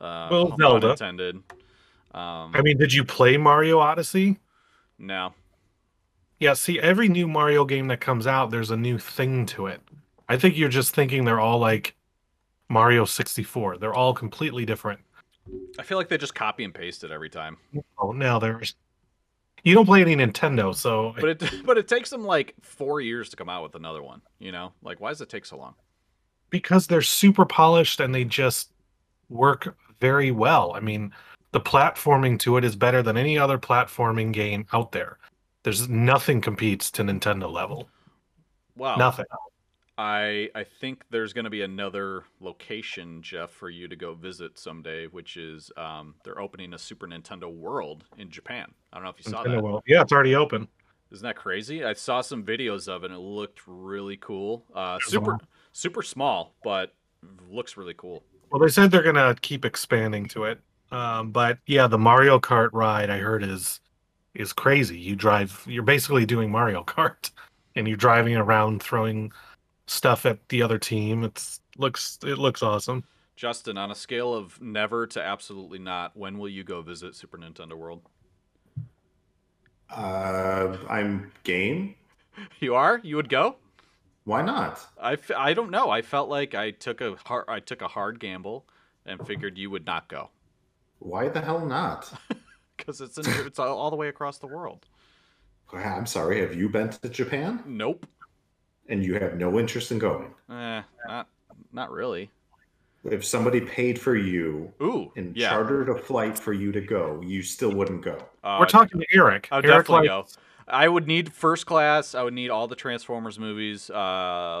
Uh, 0.00 0.28
Well, 0.30 0.56
Zelda. 0.58 0.90
intended. 0.92 1.42
Um, 2.14 2.52
I 2.54 2.62
mean, 2.62 2.78
did 2.78 2.92
you 2.92 3.04
play 3.04 3.36
Mario 3.36 3.78
Odyssey? 3.78 4.38
no. 4.98 5.34
Yeah, 6.40 6.54
see, 6.54 6.80
every 6.80 7.08
new 7.08 7.28
Mario 7.28 7.64
game 7.64 7.86
that 7.88 8.00
comes 8.00 8.26
out, 8.26 8.50
there's 8.50 8.72
a 8.72 8.76
new 8.76 8.98
thing 8.98 9.46
to 9.46 9.66
it. 9.66 9.80
I 10.28 10.36
think 10.36 10.58
you're 10.58 10.68
just 10.68 10.94
thinking 10.94 11.24
they're 11.24 11.40
all 11.40 11.58
like 11.58 11.94
Mario 12.68 13.04
64. 13.04 13.78
They're 13.78 13.94
all 13.94 14.12
completely 14.12 14.66
different. 14.66 15.00
I 15.78 15.84
feel 15.84 15.96
like 15.96 16.08
they 16.08 16.18
just 16.18 16.34
copy 16.34 16.64
and 16.64 16.74
paste 16.74 17.04
it 17.04 17.12
every 17.12 17.30
time. 17.30 17.56
Oh, 17.98 18.10
now 18.10 18.38
there's. 18.40 18.74
You 19.62 19.74
don't 19.74 19.86
play 19.86 20.02
any 20.02 20.16
Nintendo, 20.16 20.74
so 20.74 21.14
But 21.20 21.42
it 21.42 21.54
but 21.64 21.78
it 21.78 21.88
takes 21.88 22.10
them 22.10 22.24
like 22.24 22.54
four 22.60 23.00
years 23.00 23.30
to 23.30 23.36
come 23.36 23.48
out 23.48 23.62
with 23.62 23.76
another 23.76 24.02
one. 24.02 24.20
You 24.38 24.52
know, 24.52 24.72
like 24.82 25.00
why 25.00 25.10
does 25.10 25.20
it 25.20 25.28
take 25.28 25.46
so 25.46 25.56
long? 25.56 25.74
because 26.54 26.86
they're 26.86 27.02
super 27.02 27.44
polished 27.44 27.98
and 27.98 28.14
they 28.14 28.22
just 28.22 28.70
work 29.28 29.76
very 30.00 30.30
well. 30.30 30.72
I 30.72 30.78
mean, 30.78 31.12
the 31.54 31.60
platforming 31.60 32.36
to 32.40 32.56
it 32.56 32.64
is 32.64 32.74
better 32.74 33.00
than 33.00 33.16
any 33.16 33.38
other 33.38 33.58
platforming 33.58 34.32
game 34.32 34.66
out 34.72 34.90
there. 34.90 35.18
There's 35.62 35.88
nothing 35.88 36.40
competes 36.40 36.90
to 36.90 37.04
Nintendo 37.04 37.50
level. 37.50 37.88
Wow. 38.76 38.96
Nothing. 38.96 39.26
I 39.96 40.50
I 40.56 40.64
think 40.64 41.04
there's 41.10 41.32
going 41.32 41.44
to 41.44 41.50
be 41.50 41.62
another 41.62 42.24
location, 42.40 43.22
Jeff, 43.22 43.52
for 43.52 43.70
you 43.70 43.86
to 43.86 43.94
go 43.94 44.14
visit 44.14 44.58
someday, 44.58 45.06
which 45.06 45.36
is 45.36 45.70
um, 45.76 46.16
they're 46.24 46.40
opening 46.40 46.74
a 46.74 46.78
Super 46.78 47.06
Nintendo 47.06 47.54
World 47.54 48.02
in 48.18 48.30
Japan. 48.30 48.74
I 48.92 48.96
don't 48.96 49.04
know 49.04 49.10
if 49.10 49.24
you 49.24 49.30
saw 49.30 49.44
Nintendo 49.44 49.50
that. 49.52 49.62
World. 49.62 49.82
Yeah, 49.86 50.02
it's 50.02 50.12
already 50.12 50.34
open. 50.34 50.66
Isn't 51.12 51.24
that 51.24 51.36
crazy? 51.36 51.84
I 51.84 51.92
saw 51.92 52.20
some 52.20 52.42
videos 52.42 52.88
of 52.88 53.04
it. 53.04 53.12
and 53.12 53.14
It 53.14 53.22
looked 53.22 53.60
really 53.68 54.16
cool. 54.16 54.64
Uh, 54.74 54.98
super 55.00 55.38
super 55.70 56.02
small, 56.02 56.56
but 56.64 56.92
looks 57.48 57.76
really 57.76 57.94
cool. 57.94 58.24
Well, 58.50 58.60
they 58.60 58.68
said 58.68 58.90
they're 58.90 59.04
gonna 59.04 59.36
keep 59.40 59.64
expanding 59.64 60.26
to 60.30 60.44
it. 60.46 60.60
Um, 60.94 61.32
but 61.32 61.58
yeah, 61.66 61.88
the 61.88 61.98
Mario 61.98 62.38
Kart 62.38 62.70
ride 62.72 63.10
I 63.10 63.18
heard 63.18 63.42
is 63.42 63.80
is 64.34 64.52
crazy. 64.52 64.96
You 64.96 65.16
drive. 65.16 65.64
You're 65.66 65.82
basically 65.82 66.24
doing 66.24 66.52
Mario 66.52 66.84
Kart, 66.86 67.32
and 67.74 67.88
you're 67.88 67.96
driving 67.96 68.36
around 68.36 68.80
throwing 68.80 69.32
stuff 69.88 70.24
at 70.24 70.48
the 70.50 70.62
other 70.62 70.78
team. 70.78 71.24
It's 71.24 71.60
looks 71.78 72.20
it 72.22 72.38
looks 72.38 72.62
awesome. 72.62 73.02
Justin, 73.34 73.76
on 73.76 73.90
a 73.90 73.94
scale 73.96 74.32
of 74.32 74.60
never 74.62 75.08
to 75.08 75.20
absolutely 75.20 75.80
not, 75.80 76.16
when 76.16 76.38
will 76.38 76.48
you 76.48 76.62
go 76.62 76.80
visit 76.80 77.16
Super 77.16 77.36
Nintendo 77.38 77.74
World? 77.74 78.02
Uh, 79.90 80.76
I'm 80.88 81.32
game. 81.42 81.96
You 82.58 82.74
are? 82.74 83.00
You 83.04 83.14
would 83.14 83.28
go? 83.28 83.56
Why 84.24 84.42
not? 84.42 84.84
I, 85.00 85.12
f- 85.12 85.30
I 85.36 85.54
don't 85.54 85.70
know. 85.70 85.88
I 85.88 86.02
felt 86.02 86.28
like 86.28 86.52
I 86.52 86.72
took 86.72 87.00
a 87.00 87.14
hard 87.26 87.44
I 87.46 87.60
took 87.60 87.80
a 87.80 87.86
hard 87.86 88.18
gamble 88.18 88.66
and 89.06 89.24
figured 89.24 89.56
you 89.56 89.70
would 89.70 89.86
not 89.86 90.08
go 90.08 90.30
Why 91.04 91.28
the 91.28 91.40
hell 91.40 91.64
not? 91.64 92.10
because 92.76 93.00
it's 93.00 93.18
in, 93.18 93.24
it's 93.46 93.58
all, 93.58 93.76
all 93.78 93.90
the 93.90 93.96
way 93.96 94.08
across 94.08 94.38
the 94.38 94.46
world. 94.46 94.86
I'm 95.72 96.06
sorry. 96.06 96.40
Have 96.40 96.54
you 96.54 96.68
been 96.68 96.88
to 96.90 97.08
Japan 97.08 97.62
Nope. 97.66 98.06
and 98.88 99.04
you 99.04 99.14
have 99.14 99.36
no 99.36 99.58
interest 99.58 99.90
in 99.92 99.98
going? 99.98 100.32
Eh, 100.50 100.82
not 101.08 101.28
not 101.72 101.90
really. 101.90 102.30
If 103.04 103.24
somebody 103.24 103.60
paid 103.60 103.98
for 104.00 104.16
you 104.16 104.72
Ooh, 104.80 105.12
and 105.16 105.36
yeah. 105.36 105.50
chartered 105.50 105.88
a 105.90 105.94
flight 105.98 106.38
for 106.38 106.52
you 106.52 106.72
to 106.72 106.80
go, 106.80 107.20
you 107.22 107.42
still 107.42 107.72
wouldn't 107.72 108.02
go. 108.02 108.16
Uh, 108.42 108.56
We're 108.60 108.66
talking 108.66 109.00
to 109.00 109.06
Eric. 109.12 109.48
I 109.50 109.56
would 109.56 109.66
Eric 109.66 109.86
definitely 109.86 110.08
likes- 110.08 110.36
go. 110.36 110.40
I 110.66 110.88
would 110.88 111.06
need 111.06 111.30
first 111.30 111.66
class. 111.66 112.14
I 112.14 112.22
would 112.22 112.32
need 112.32 112.48
all 112.48 112.66
the 112.66 112.76
Transformers 112.76 113.38
movies, 113.38 113.90
uh, 113.90 113.94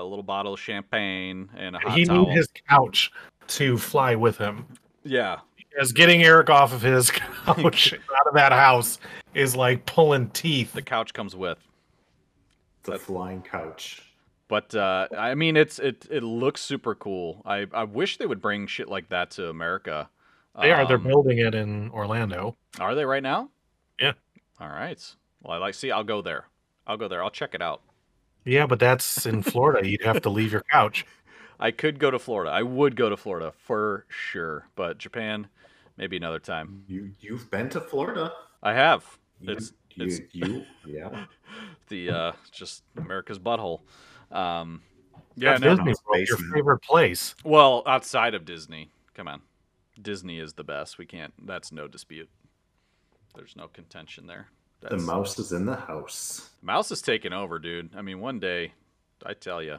a 0.00 0.04
little 0.04 0.22
bottle 0.22 0.52
of 0.52 0.60
champagne, 0.60 1.48
and 1.56 1.76
a 1.76 1.78
hot 1.78 1.96
he 1.96 2.04
towel. 2.04 2.26
need 2.26 2.36
his 2.36 2.48
couch 2.68 3.10
to 3.46 3.78
fly 3.78 4.14
with 4.14 4.36
him. 4.36 4.66
Yeah, 5.04 5.38
As 5.80 5.92
getting 5.92 6.22
Eric 6.22 6.50
off 6.50 6.72
of 6.72 6.82
his 6.82 7.10
couch 7.46 7.92
out 7.94 8.26
of 8.26 8.34
that 8.34 8.52
house 8.52 8.98
is 9.34 9.56
like 9.56 9.84
pulling 9.86 10.28
teeth. 10.30 10.72
the 10.72 10.82
couch 10.82 11.12
comes 11.12 11.34
with. 11.34 11.58
The 12.84 12.92
That's- 12.92 13.06
flying 13.06 13.42
couch. 13.42 14.02
But 14.46 14.74
uh, 14.74 15.08
I 15.16 15.34
mean, 15.34 15.56
it's 15.56 15.78
it 15.78 16.06
it 16.10 16.22
looks 16.22 16.60
super 16.60 16.94
cool. 16.94 17.40
I 17.46 17.66
I 17.72 17.84
wish 17.84 18.18
they 18.18 18.26
would 18.26 18.42
bring 18.42 18.66
shit 18.66 18.88
like 18.88 19.08
that 19.08 19.30
to 19.32 19.48
America. 19.48 20.10
They 20.60 20.70
are. 20.70 20.86
They're 20.86 20.98
Um, 20.98 21.02
building 21.04 21.38
it 21.38 21.54
in 21.54 21.90
Orlando. 21.90 22.56
Are 22.78 22.94
they 22.94 23.04
right 23.06 23.22
now? 23.22 23.48
Yeah. 23.98 24.12
All 24.60 24.68
right. 24.68 25.00
Well, 25.42 25.54
I 25.54 25.56
like. 25.58 25.74
See, 25.74 25.90
I'll 25.90 26.04
go 26.04 26.20
there. 26.20 26.44
I'll 26.86 26.98
go 26.98 27.08
there. 27.08 27.24
I'll 27.24 27.30
check 27.30 27.54
it 27.54 27.62
out. 27.62 27.80
Yeah, 28.44 28.66
but 28.66 28.78
that's 28.78 29.24
in 29.24 29.42
Florida. 29.42 29.88
You'd 29.88 30.02
have 30.04 30.20
to 30.22 30.30
leave 30.30 30.52
your 30.52 30.62
couch. 30.70 31.06
I 31.58 31.70
could 31.70 31.98
go 31.98 32.10
to 32.10 32.18
Florida. 32.18 32.50
I 32.52 32.62
would 32.62 32.94
go 32.96 33.08
to 33.08 33.16
Florida 33.16 33.50
for 33.56 34.04
sure. 34.08 34.68
But 34.76 34.98
Japan, 34.98 35.48
maybe 35.96 36.16
another 36.16 36.38
time. 36.38 36.84
You 36.86 37.12
you've 37.20 37.50
been 37.50 37.68
to 37.70 37.80
Florida. 37.80 38.32
I 38.62 38.72
have. 38.74 39.04
It's 39.40 39.72
you, 39.90 40.06
it's 40.06 40.20
you 40.32 40.64
yeah. 40.86 41.26
the 41.88 42.10
uh, 42.10 42.32
just 42.50 42.82
America's 42.96 43.38
butthole. 43.38 43.80
Um, 44.30 44.82
yeah. 45.36 45.56
No, 45.58 45.76
Disney 45.76 45.92
no. 45.92 45.94
World, 46.08 46.28
your 46.28 46.38
favorite 46.54 46.82
place. 46.82 47.34
well, 47.44 47.82
outside 47.86 48.34
of 48.34 48.44
Disney, 48.44 48.90
come 49.14 49.28
on. 49.28 49.42
Disney 50.00 50.38
is 50.38 50.54
the 50.54 50.64
best. 50.64 50.98
We 50.98 51.06
can't. 51.06 51.32
That's 51.46 51.72
no 51.72 51.86
dispute. 51.86 52.28
There's 53.34 53.56
no 53.56 53.68
contention 53.68 54.26
there. 54.26 54.48
The 54.80 54.98
mouse 54.98 55.38
is 55.38 55.52
in 55.52 55.64
the 55.64 55.76
house. 55.76 56.50
Mouse 56.62 56.90
is 56.90 57.00
taking 57.00 57.32
over, 57.32 57.58
dude. 57.58 57.90
I 57.96 58.02
mean, 58.02 58.20
one 58.20 58.38
day, 58.38 58.72
I 59.24 59.32
tell 59.32 59.62
you, 59.62 59.78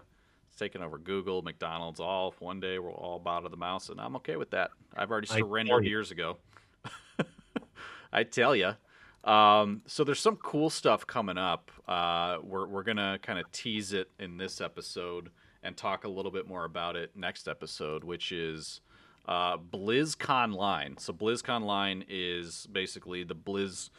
it's 0.56 0.60
taking 0.62 0.82
over 0.82 0.98
Google, 0.98 1.42
McDonald's, 1.42 2.00
all. 2.00 2.34
One 2.40 2.62
day, 2.62 2.80
we're 2.80 2.94
all 2.94 3.20
bow 3.20 3.42
to 3.42 3.50
the 3.50 3.58
mouse, 3.58 3.90
and 3.90 4.00
I'm 4.00 4.16
okay 4.16 4.38
with 4.38 4.52
that. 4.52 4.72
I've 4.96 5.12
already 5.12 5.28
surrendered 5.28 5.86
years 5.86 6.12
ago. 6.12 6.38
I 8.14 8.24
tell 8.24 8.56
you. 8.56 8.72
Um, 9.26 9.82
so 9.86 10.06
there's 10.06 10.22
some 10.22 10.38
cool 10.38 10.70
stuff 10.70 11.06
coming 11.06 11.38
up. 11.38 11.72
Uh, 11.90 12.38
we're 12.42 12.68
we're 12.68 12.84
gonna 12.84 13.20
kind 13.22 13.38
of 13.38 13.52
tease 13.52 13.92
it 13.92 14.10
in 14.18 14.38
this 14.38 14.62
episode 14.62 15.30
and 15.62 15.76
talk 15.76 16.06
a 16.06 16.08
little 16.08 16.32
bit 16.32 16.48
more 16.48 16.64
about 16.64 16.96
it 16.96 17.12
next 17.18 17.50
episode, 17.50 18.06
which 18.06 18.32
is 18.32 18.80
uh, 19.28 19.58
BlizzConline. 19.58 20.98
So 21.02 21.12
BlizzConline 21.12 22.06
is 22.08 22.66
basically 22.72 23.26
the 23.26 23.36
Blizz 23.36 23.90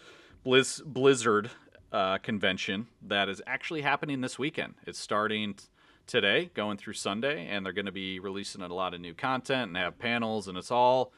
Blizz 0.46 0.82
Blizzard 0.84 1.50
uh, 1.92 2.16
convention 2.16 2.86
that 3.02 3.28
is 3.28 3.42
actually 3.46 3.82
happening 3.82 4.22
this 4.22 4.38
weekend. 4.38 4.74
It's 4.86 4.98
starting 4.98 5.56
today, 6.06 6.50
going 6.54 6.76
through 6.76 6.94
Sunday, 6.94 7.46
and 7.48 7.64
they're 7.64 7.72
going 7.72 7.86
to 7.86 7.92
be 7.92 8.18
releasing 8.18 8.62
a 8.62 8.68
lot 8.68 8.94
of 8.94 9.00
new 9.00 9.14
content 9.14 9.68
and 9.68 9.76
have 9.76 9.98
panels, 9.98 10.48
and 10.48 10.56
it's 10.56 10.70
all 10.70 11.12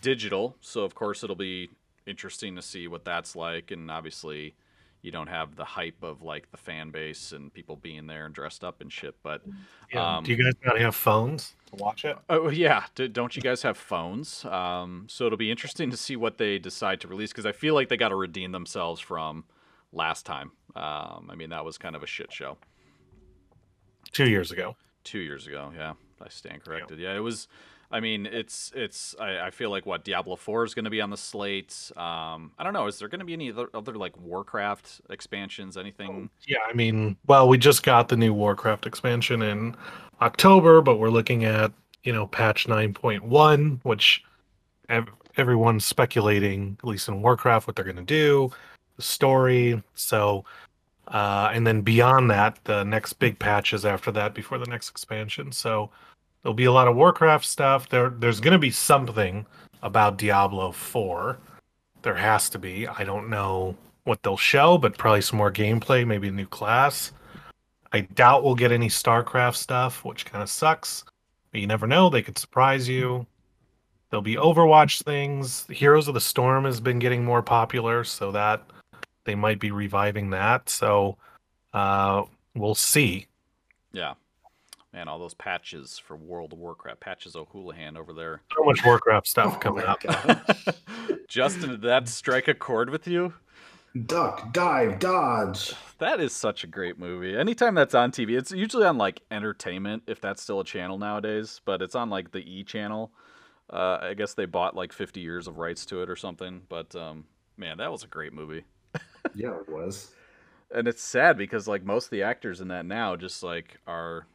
digital. 0.00 0.56
So 0.60 0.82
of 0.82 0.94
course 0.94 1.22
it'll 1.22 1.36
be 1.36 1.70
interesting 2.06 2.56
to 2.56 2.62
see 2.62 2.88
what 2.88 3.04
that's 3.04 3.36
like, 3.36 3.70
and 3.70 3.90
obviously 3.90 4.54
you 5.02 5.10
don't 5.10 5.26
have 5.26 5.56
the 5.56 5.64
hype 5.64 6.00
of 6.02 6.22
like 6.22 6.50
the 6.52 6.56
fan 6.56 6.90
base 6.90 7.32
and 7.32 7.52
people 7.52 7.74
being 7.74 8.06
there 8.06 8.24
and 8.24 8.34
dressed 8.34 8.62
up 8.62 8.80
and 8.80 8.92
shit, 8.92 9.16
but 9.22 9.42
Yeah. 9.92 10.16
Um, 10.16 10.24
Do 10.24 10.32
you 10.32 10.42
guys 10.42 10.54
not 10.64 10.78
have 10.78 10.94
phones 10.94 11.54
to 11.66 11.76
watch 11.76 12.04
it? 12.04 12.16
Oh 12.30 12.48
yeah, 12.48 12.84
D- 12.94 13.08
don't 13.08 13.34
you 13.36 13.42
guys 13.42 13.62
have 13.62 13.76
phones? 13.76 14.44
Um, 14.44 15.06
so 15.08 15.26
it'll 15.26 15.38
be 15.38 15.50
interesting 15.50 15.90
to 15.90 15.96
see 15.96 16.14
what 16.16 16.38
they 16.38 16.58
decide 16.58 17.00
to 17.00 17.08
release 17.08 17.30
because 17.32 17.46
I 17.46 17.52
feel 17.52 17.74
like 17.74 17.88
they 17.88 17.96
got 17.96 18.10
to 18.10 18.16
redeem 18.16 18.52
themselves 18.52 19.00
from 19.00 19.44
last 19.92 20.24
time. 20.24 20.52
Um, 20.76 21.28
I 21.28 21.34
mean 21.34 21.50
that 21.50 21.64
was 21.64 21.78
kind 21.78 21.96
of 21.96 22.02
a 22.02 22.06
shit 22.06 22.32
show 22.32 22.56
Two 24.12 24.28
years 24.28 24.52
ago. 24.52 24.76
two 25.04 25.18
years 25.20 25.46
ago. 25.46 25.72
Yeah, 25.76 25.94
I 26.20 26.28
stand 26.28 26.64
corrected. 26.64 26.98
Yeah, 26.98 27.16
it 27.16 27.20
was. 27.20 27.48
I 27.90 28.00
mean, 28.00 28.24
it's 28.24 28.72
it's. 28.74 29.14
I, 29.20 29.46
I 29.46 29.50
feel 29.50 29.70
like 29.70 29.84
what 29.84 30.04
Diablo 30.04 30.36
Four 30.36 30.64
is 30.64 30.74
going 30.74 30.84
to 30.86 30.90
be 30.90 31.00
on 31.00 31.10
the 31.10 31.16
slate. 31.16 31.90
Um, 31.96 32.52
I 32.58 32.64
don't 32.64 32.72
know. 32.72 32.86
Is 32.86 32.98
there 32.98 33.08
going 33.08 33.18
to 33.20 33.26
be 33.26 33.34
any 33.34 33.50
other, 33.50 33.68
other 33.74 33.94
like 33.94 34.16
Warcraft 34.18 35.02
expansions? 35.10 35.76
Anything? 35.76 36.30
Yeah, 36.46 36.58
I 36.68 36.72
mean, 36.72 37.16
well, 37.26 37.48
we 37.48 37.58
just 37.58 37.82
got 37.82 38.08
the 38.08 38.16
new 38.16 38.32
Warcraft 38.32 38.86
expansion 38.86 39.42
in 39.42 39.76
October, 40.22 40.80
but 40.80 40.98
we're 40.98 41.10
looking 41.10 41.44
at, 41.44 41.70
you 42.04 42.12
know, 42.14 42.26
patch 42.28 42.66
9.1, 42.66 43.80
which 43.82 44.24
ev- 44.88 45.08
everyone's 45.36 45.84
speculating, 45.84 46.78
at 46.82 46.88
least 46.88 47.08
in 47.08 47.20
Warcraft, 47.20 47.66
what 47.66 47.76
they're 47.76 47.84
going 47.84 47.96
to 47.96 48.02
do, 48.02 48.50
the 48.96 49.02
story. 49.02 49.82
So 49.94 50.44
Uh, 51.08 51.50
and 51.52 51.66
then 51.66 51.82
beyond 51.82 52.30
that, 52.30 52.58
the 52.64 52.84
next 52.84 53.14
big 53.14 53.38
patch 53.38 53.72
is 53.72 53.84
after 53.84 54.10
that 54.12 54.34
before 54.34 54.58
the 54.58 54.66
next 54.66 54.90
expansion. 54.90 55.52
So 55.52 55.90
there'll 56.42 56.54
be 56.54 56.64
a 56.64 56.72
lot 56.72 56.88
of 56.88 56.96
Warcraft 56.96 57.44
stuff. 57.44 57.88
There, 57.88 58.10
there's 58.10 58.40
going 58.40 58.52
to 58.52 58.58
be 58.58 58.70
something 58.70 59.46
about 59.82 60.18
Diablo 60.18 60.72
4. 60.72 61.38
There 62.02 62.14
has 62.14 62.48
to 62.50 62.58
be. 62.58 62.86
I 62.86 63.04
don't 63.04 63.28
know 63.28 63.76
what 64.04 64.22
they'll 64.22 64.36
show, 64.36 64.78
but 64.78 64.98
probably 64.98 65.22
some 65.22 65.38
more 65.38 65.52
gameplay, 65.52 66.06
maybe 66.06 66.28
a 66.28 66.32
new 66.32 66.46
class. 66.46 67.12
I 67.92 68.00
doubt 68.00 68.42
we'll 68.42 68.54
get 68.54 68.72
any 68.72 68.88
StarCraft 68.88 69.56
stuff, 69.56 70.04
which 70.04 70.24
kind 70.24 70.42
of 70.42 70.50
sucks. 70.50 71.04
But 71.50 71.60
you 71.60 71.66
never 71.66 71.86
know; 71.86 72.08
they 72.08 72.22
could 72.22 72.38
surprise 72.38 72.88
you. 72.88 73.26
There'll 74.10 74.22
be 74.22 74.36
Overwatch 74.36 75.02
things. 75.02 75.66
Heroes 75.68 76.08
of 76.08 76.14
the 76.14 76.20
Storm 76.20 76.64
has 76.64 76.80
been 76.80 76.98
getting 76.98 77.24
more 77.24 77.42
popular, 77.42 78.04
so 78.04 78.32
that 78.32 78.62
they 79.24 79.34
might 79.34 79.60
be 79.60 79.70
reviving 79.70 80.30
that. 80.30 80.68
So 80.68 81.16
uh, 81.72 82.24
we'll 82.54 82.74
see. 82.74 83.26
Yeah. 83.92 84.14
Man, 84.92 85.08
all 85.08 85.18
those 85.18 85.34
patches 85.34 85.98
for 85.98 86.16
World 86.16 86.52
of 86.52 86.58
Warcraft, 86.58 87.00
patches 87.00 87.34
O'Houlihan 87.34 87.96
over 87.96 88.12
there. 88.12 88.42
So 88.54 88.62
much 88.62 88.84
Warcraft 88.84 89.26
stuff 89.26 89.54
Oh 89.56 89.58
coming 89.58 89.84
my 89.86 89.92
up. 89.92 90.76
Justin, 91.28 91.70
did 91.70 91.82
that 91.82 92.08
strike 92.08 92.46
a 92.46 92.54
chord 92.54 92.90
with 92.90 93.06
you? 93.06 93.32
Duck, 94.06 94.52
dive, 94.52 94.98
dodge. 94.98 95.72
That 95.98 96.20
is 96.20 96.34
such 96.34 96.64
a 96.64 96.66
great 96.66 96.98
movie. 96.98 97.36
Anytime 97.36 97.74
that's 97.74 97.94
on 97.94 98.10
TV, 98.10 98.38
it's 98.38 98.50
usually 98.50 98.84
on 98.84 98.98
like 98.98 99.20
entertainment, 99.30 100.02
if 100.06 100.20
that's 100.20 100.42
still 100.42 100.60
a 100.60 100.64
channel 100.64 100.98
nowadays, 100.98 101.60
but 101.64 101.80
it's 101.80 101.94
on 101.94 102.10
like 102.10 102.32
the 102.32 102.40
E 102.40 102.64
channel. 102.64 103.12
Uh, 103.70 103.98
I 104.02 104.14
guess 104.14 104.34
they 104.34 104.44
bought 104.44 104.76
like 104.76 104.92
50 104.92 105.20
years 105.20 105.46
of 105.46 105.58
rights 105.58 105.86
to 105.86 106.02
it 106.02 106.10
or 106.10 106.16
something. 106.16 106.62
But 106.68 106.94
um, 106.94 107.24
man, 107.56 107.78
that 107.78 107.90
was 107.90 108.02
a 108.02 108.08
great 108.08 108.32
movie. 108.32 108.64
Yeah, 109.34 109.56
it 109.56 109.68
was. 109.68 110.12
And 110.74 110.88
it's 110.88 111.02
sad 111.02 111.36
because 111.36 111.68
like 111.68 111.84
most 111.84 112.06
of 112.06 112.10
the 112.10 112.22
actors 112.22 112.60
in 112.60 112.68
that 112.68 112.86
now 112.86 113.16
just 113.16 113.42
like 113.42 113.78
are 113.86 114.26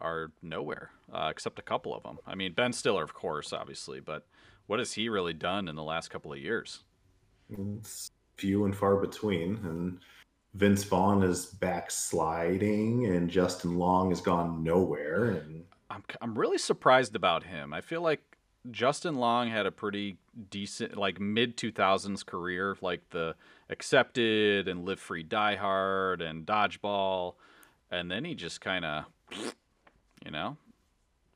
are 0.00 0.32
nowhere, 0.42 0.90
uh, 1.12 1.28
except 1.30 1.58
a 1.58 1.62
couple 1.62 1.94
of 1.94 2.02
them. 2.02 2.18
I 2.26 2.34
mean, 2.34 2.52
Ben 2.52 2.72
Stiller, 2.72 3.04
of 3.04 3.14
course, 3.14 3.52
obviously, 3.52 4.00
but 4.00 4.26
what 4.66 4.78
has 4.78 4.92
he 4.92 5.08
really 5.08 5.32
done 5.32 5.68
in 5.68 5.76
the 5.76 5.82
last 5.82 6.10
couple 6.10 6.32
of 6.32 6.38
years? 6.38 6.80
It's 7.50 8.10
few 8.36 8.64
and 8.64 8.76
far 8.76 8.96
between. 8.96 9.56
And 9.64 9.98
Vince 10.54 10.84
Vaughn 10.84 11.22
is 11.22 11.46
backsliding, 11.46 13.06
and 13.06 13.30
Justin 13.30 13.76
Long 13.76 14.10
has 14.10 14.20
gone 14.20 14.62
nowhere. 14.62 15.26
And 15.26 15.64
I'm 15.90 16.02
I'm 16.20 16.38
really 16.38 16.58
surprised 16.58 17.14
about 17.14 17.44
him. 17.44 17.72
I 17.72 17.80
feel 17.80 18.00
like 18.00 18.20
Justin 18.70 19.16
Long 19.16 19.50
had 19.50 19.66
a 19.66 19.72
pretty 19.72 20.16
decent 20.50 20.96
like 20.96 21.20
mid 21.20 21.56
2000s 21.56 22.24
career, 22.24 22.76
like 22.80 23.10
the 23.10 23.34
Accepted 23.70 24.68
and 24.68 24.84
Live 24.84 25.00
Free 25.00 25.22
Die 25.22 25.56
Hard 25.56 26.20
and 26.20 26.44
Dodgeball, 26.46 27.34
and 27.90 28.10
then 28.10 28.24
he 28.24 28.34
just 28.34 28.60
kind 28.60 28.84
of 28.84 29.04
you 30.24 30.30
know 30.30 30.56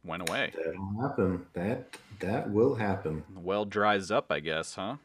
went 0.04 0.28
away. 0.28 0.52
that'll 0.56 1.00
happen. 1.00 1.46
That 1.54 1.96
that 2.20 2.50
will 2.50 2.74
happen. 2.74 3.24
The 3.34 3.40
well 3.40 3.64
dries 3.64 4.10
up, 4.10 4.30
I 4.30 4.40
guess, 4.40 4.74
huh? 4.74 4.96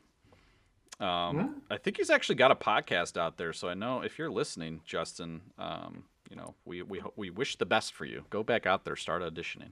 Um, 0.99 1.37
Yeah. 1.37 1.47
I 1.71 1.77
think 1.77 1.97
he's 1.97 2.09
actually 2.09 2.35
got 2.35 2.51
a 2.51 2.55
podcast 2.55 3.17
out 3.17 3.37
there, 3.37 3.53
so 3.53 3.67
I 3.69 3.73
know 3.73 4.01
if 4.01 4.17
you're 4.19 4.31
listening, 4.31 4.81
Justin, 4.85 5.41
um, 5.57 6.03
you 6.29 6.35
know, 6.35 6.53
we 6.65 6.81
we 6.81 7.01
we 7.15 7.29
wish 7.29 7.57
the 7.57 7.65
best 7.65 7.93
for 7.93 8.05
you. 8.05 8.25
Go 8.29 8.43
back 8.43 8.65
out 8.65 8.85
there, 8.85 8.95
start 8.95 9.21
auditioning, 9.21 9.71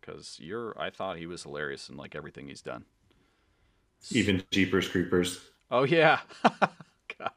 because 0.00 0.38
you're. 0.40 0.78
I 0.80 0.90
thought 0.90 1.18
he 1.18 1.26
was 1.26 1.42
hilarious 1.44 1.88
in 1.88 1.96
like 1.96 2.14
everything 2.14 2.48
he's 2.48 2.62
done. 2.62 2.84
Even 4.10 4.42
Jeepers 4.50 4.88
Creepers. 4.88 5.40
Oh 5.70 5.84
yeah, 5.84 6.20
God, 7.18 7.32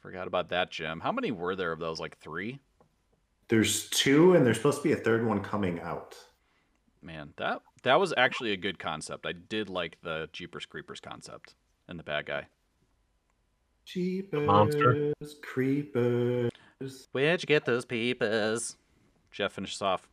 forgot 0.00 0.26
about 0.26 0.48
that, 0.48 0.70
Jim. 0.70 1.00
How 1.00 1.12
many 1.12 1.30
were 1.30 1.54
there 1.54 1.72
of 1.72 1.78
those? 1.78 2.00
Like 2.00 2.18
three? 2.18 2.58
There's 3.48 3.88
two, 3.90 4.34
and 4.34 4.46
there's 4.46 4.56
supposed 4.56 4.78
to 4.78 4.82
be 4.82 4.92
a 4.92 4.96
third 4.96 5.26
one 5.26 5.40
coming 5.40 5.80
out. 5.80 6.16
Man, 7.02 7.34
that 7.36 7.62
that 7.82 8.00
was 8.00 8.14
actually 8.16 8.52
a 8.52 8.56
good 8.56 8.78
concept. 8.78 9.26
I 9.26 9.32
did 9.32 9.68
like 9.68 9.98
the 10.02 10.28
Jeepers 10.32 10.66
Creepers 10.66 11.00
concept 11.00 11.54
and 11.88 11.98
the 11.98 12.04
bad 12.04 12.26
guy. 12.26 12.46
Jeepers 13.84 14.46
monster. 14.46 15.12
Creepers. 15.42 16.50
Where'd 17.12 17.42
you 17.42 17.46
get 17.46 17.64
those 17.64 17.84
peepers? 17.84 18.76
Jeff, 19.30 19.52
finish 19.52 19.74
us 19.74 19.82
off. 19.82 20.08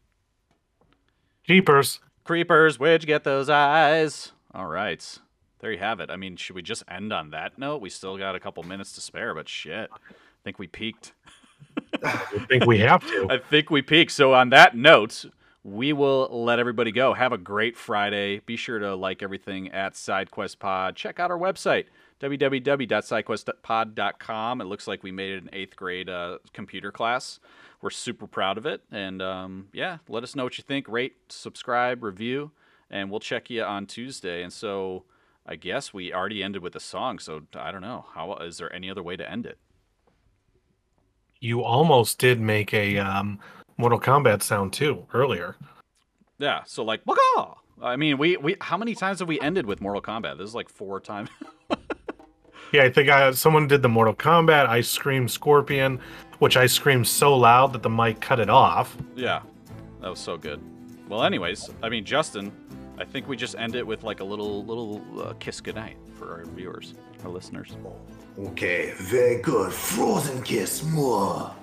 Jeepers. 1.44 2.00
Creepers, 2.24 2.80
where'd 2.80 3.02
you 3.04 3.08
get 3.08 3.24
those 3.24 3.50
eyes? 3.50 4.32
All 4.54 4.68
right. 4.68 5.18
There 5.60 5.72
you 5.72 5.80
have 5.80 6.00
it. 6.00 6.10
I 6.10 6.16
mean, 6.16 6.38
should 6.38 6.56
we 6.56 6.62
just 6.62 6.84
end 6.88 7.12
on 7.12 7.32
that 7.32 7.58
note? 7.58 7.82
We 7.82 7.90
still 7.90 8.18
got 8.18 8.36
a 8.36 8.40
couple 8.40 8.64
minutes 8.64 8.94
to 8.94 9.02
spare, 9.02 9.34
but 9.34 9.50
shit. 9.50 9.90
I 9.92 9.98
think 10.44 10.58
we 10.58 10.68
peaked. 10.68 11.12
I 12.04 12.46
think 12.48 12.66
we 12.66 12.80
have 12.80 13.06
to. 13.08 13.28
I 13.30 13.40
think 13.40 13.70
we 13.70 13.82
peaked. 13.82 14.12
So, 14.12 14.34
on 14.34 14.52
that 14.52 14.78
note, 14.78 15.26
we 15.64 15.92
will 15.92 16.30
let 16.32 16.60
everybody 16.60 16.92
go. 16.92 17.14
Have 17.14 17.34
a 17.34 17.38
great 17.38 17.76
Friday. 17.76 18.40
Be 18.40 18.56
sure 18.56 18.80
to 18.80 18.96
like 18.96 19.22
everything 19.22 19.70
at 19.72 19.96
SideQuest 19.96 20.60
Pod. 20.60 20.96
Check 20.96 21.20
out 21.20 21.30
our 21.32 21.38
website, 21.38 21.88
www.sidequestpod.com. 22.22 24.62
It 24.62 24.66
looks 24.66 24.88
like 24.88 25.04
we 25.04 25.12
made 25.12 25.34
it 25.34 25.44
an 25.44 25.50
eighth 25.52 25.76
grade 25.76 26.08
uh, 26.10 26.38
computer 26.54 26.94
class. 26.94 27.42
We're 27.82 27.90
super 27.90 28.28
proud 28.28 28.58
of 28.58 28.66
it. 28.66 28.84
And 28.92 29.22
um, 29.22 29.68
yeah, 29.74 29.98
let 30.08 30.24
us 30.24 30.34
know 30.36 30.46
what 30.46 30.58
you 30.58 30.64
think. 30.64 30.88
Rate, 30.88 31.18
subscribe, 31.30 32.02
review, 32.04 32.52
and 32.90 33.12
we'll 33.12 33.20
check 33.20 33.50
you 33.50 33.64
on 33.64 33.86
Tuesday. 33.86 34.44
And 34.44 34.54
so 34.54 35.04
I 35.50 35.56
guess 35.56 35.92
we 35.92 36.14
already 36.14 36.44
ended 36.44 36.62
with 36.62 36.76
a 36.76 36.80
song. 36.80 37.18
So 37.18 37.42
I 37.56 37.72
don't 37.72 37.82
know. 37.82 38.06
How 38.14 38.36
is 38.36 38.60
there 38.60 38.72
any 38.72 38.90
other 38.90 39.02
way 39.02 39.18
to 39.18 39.30
end 39.30 39.48
it? 39.48 39.58
You 41.42 41.64
almost 41.64 42.20
did 42.20 42.40
make 42.40 42.72
a 42.72 43.00
um, 43.00 43.40
Mortal 43.76 44.00
Kombat 44.00 44.44
sound 44.44 44.74
too 44.74 45.08
earlier. 45.12 45.56
Yeah, 46.38 46.62
so 46.66 46.84
like, 46.84 47.02
"Waka!" 47.06 47.56
I 47.82 47.96
mean, 47.96 48.20
we 48.20 48.38
we 48.38 48.58
how 48.62 48.78
many 48.78 48.94
times 48.94 49.20
have 49.20 49.28
we 49.28 49.42
ended 49.42 49.66
with 49.66 49.82
Mortal 49.82 50.04
Kombat? 50.04 50.38
This 50.38 50.50
is 50.50 50.56
like 50.56 50.70
four 50.70 51.00
times. 51.00 51.30
Yeah, 52.72 52.84
I 52.84 52.92
think 52.92 53.10
I, 53.10 53.32
someone 53.32 53.68
did 53.68 53.82
the 53.82 53.90
Mortal 53.90 54.14
Kombat. 54.14 54.68
I 54.68 54.82
screamed 54.82 55.32
Scorpion, 55.32 56.00
which 56.38 56.56
I 56.56 56.68
screamed 56.68 57.08
so 57.08 57.36
loud 57.36 57.74
that 57.74 57.82
the 57.82 57.90
mic 57.90 58.22
cut 58.22 58.40
it 58.40 58.48
off. 58.50 58.96
yeah, 59.16 59.42
that 60.02 60.10
was 60.10 60.20
so 60.20 60.38
good. 60.38 60.62
Well, 61.08 61.24
anyways, 61.24 61.72
I 61.82 61.90
mean, 61.90 62.06
Justin, 62.06 62.52
I 63.00 63.06
think 63.06 63.30
we 63.30 63.38
just 63.38 63.56
end 63.58 63.76
it 63.76 63.88
with 63.88 64.04
like 64.04 64.20
a 64.20 64.24
little 64.24 64.66
little 64.66 65.02
uh, 65.22 65.34
kiss 65.40 65.62
goodnight 65.62 65.96
for 66.18 66.32
our 66.34 66.46
viewers, 66.46 66.96
our 67.24 67.30
listeners. 67.32 67.76
Okay, 68.38 68.94
very 68.98 69.42
good. 69.42 69.72
Frozen 69.72 70.44
kiss 70.44 70.84
more. 70.84 71.56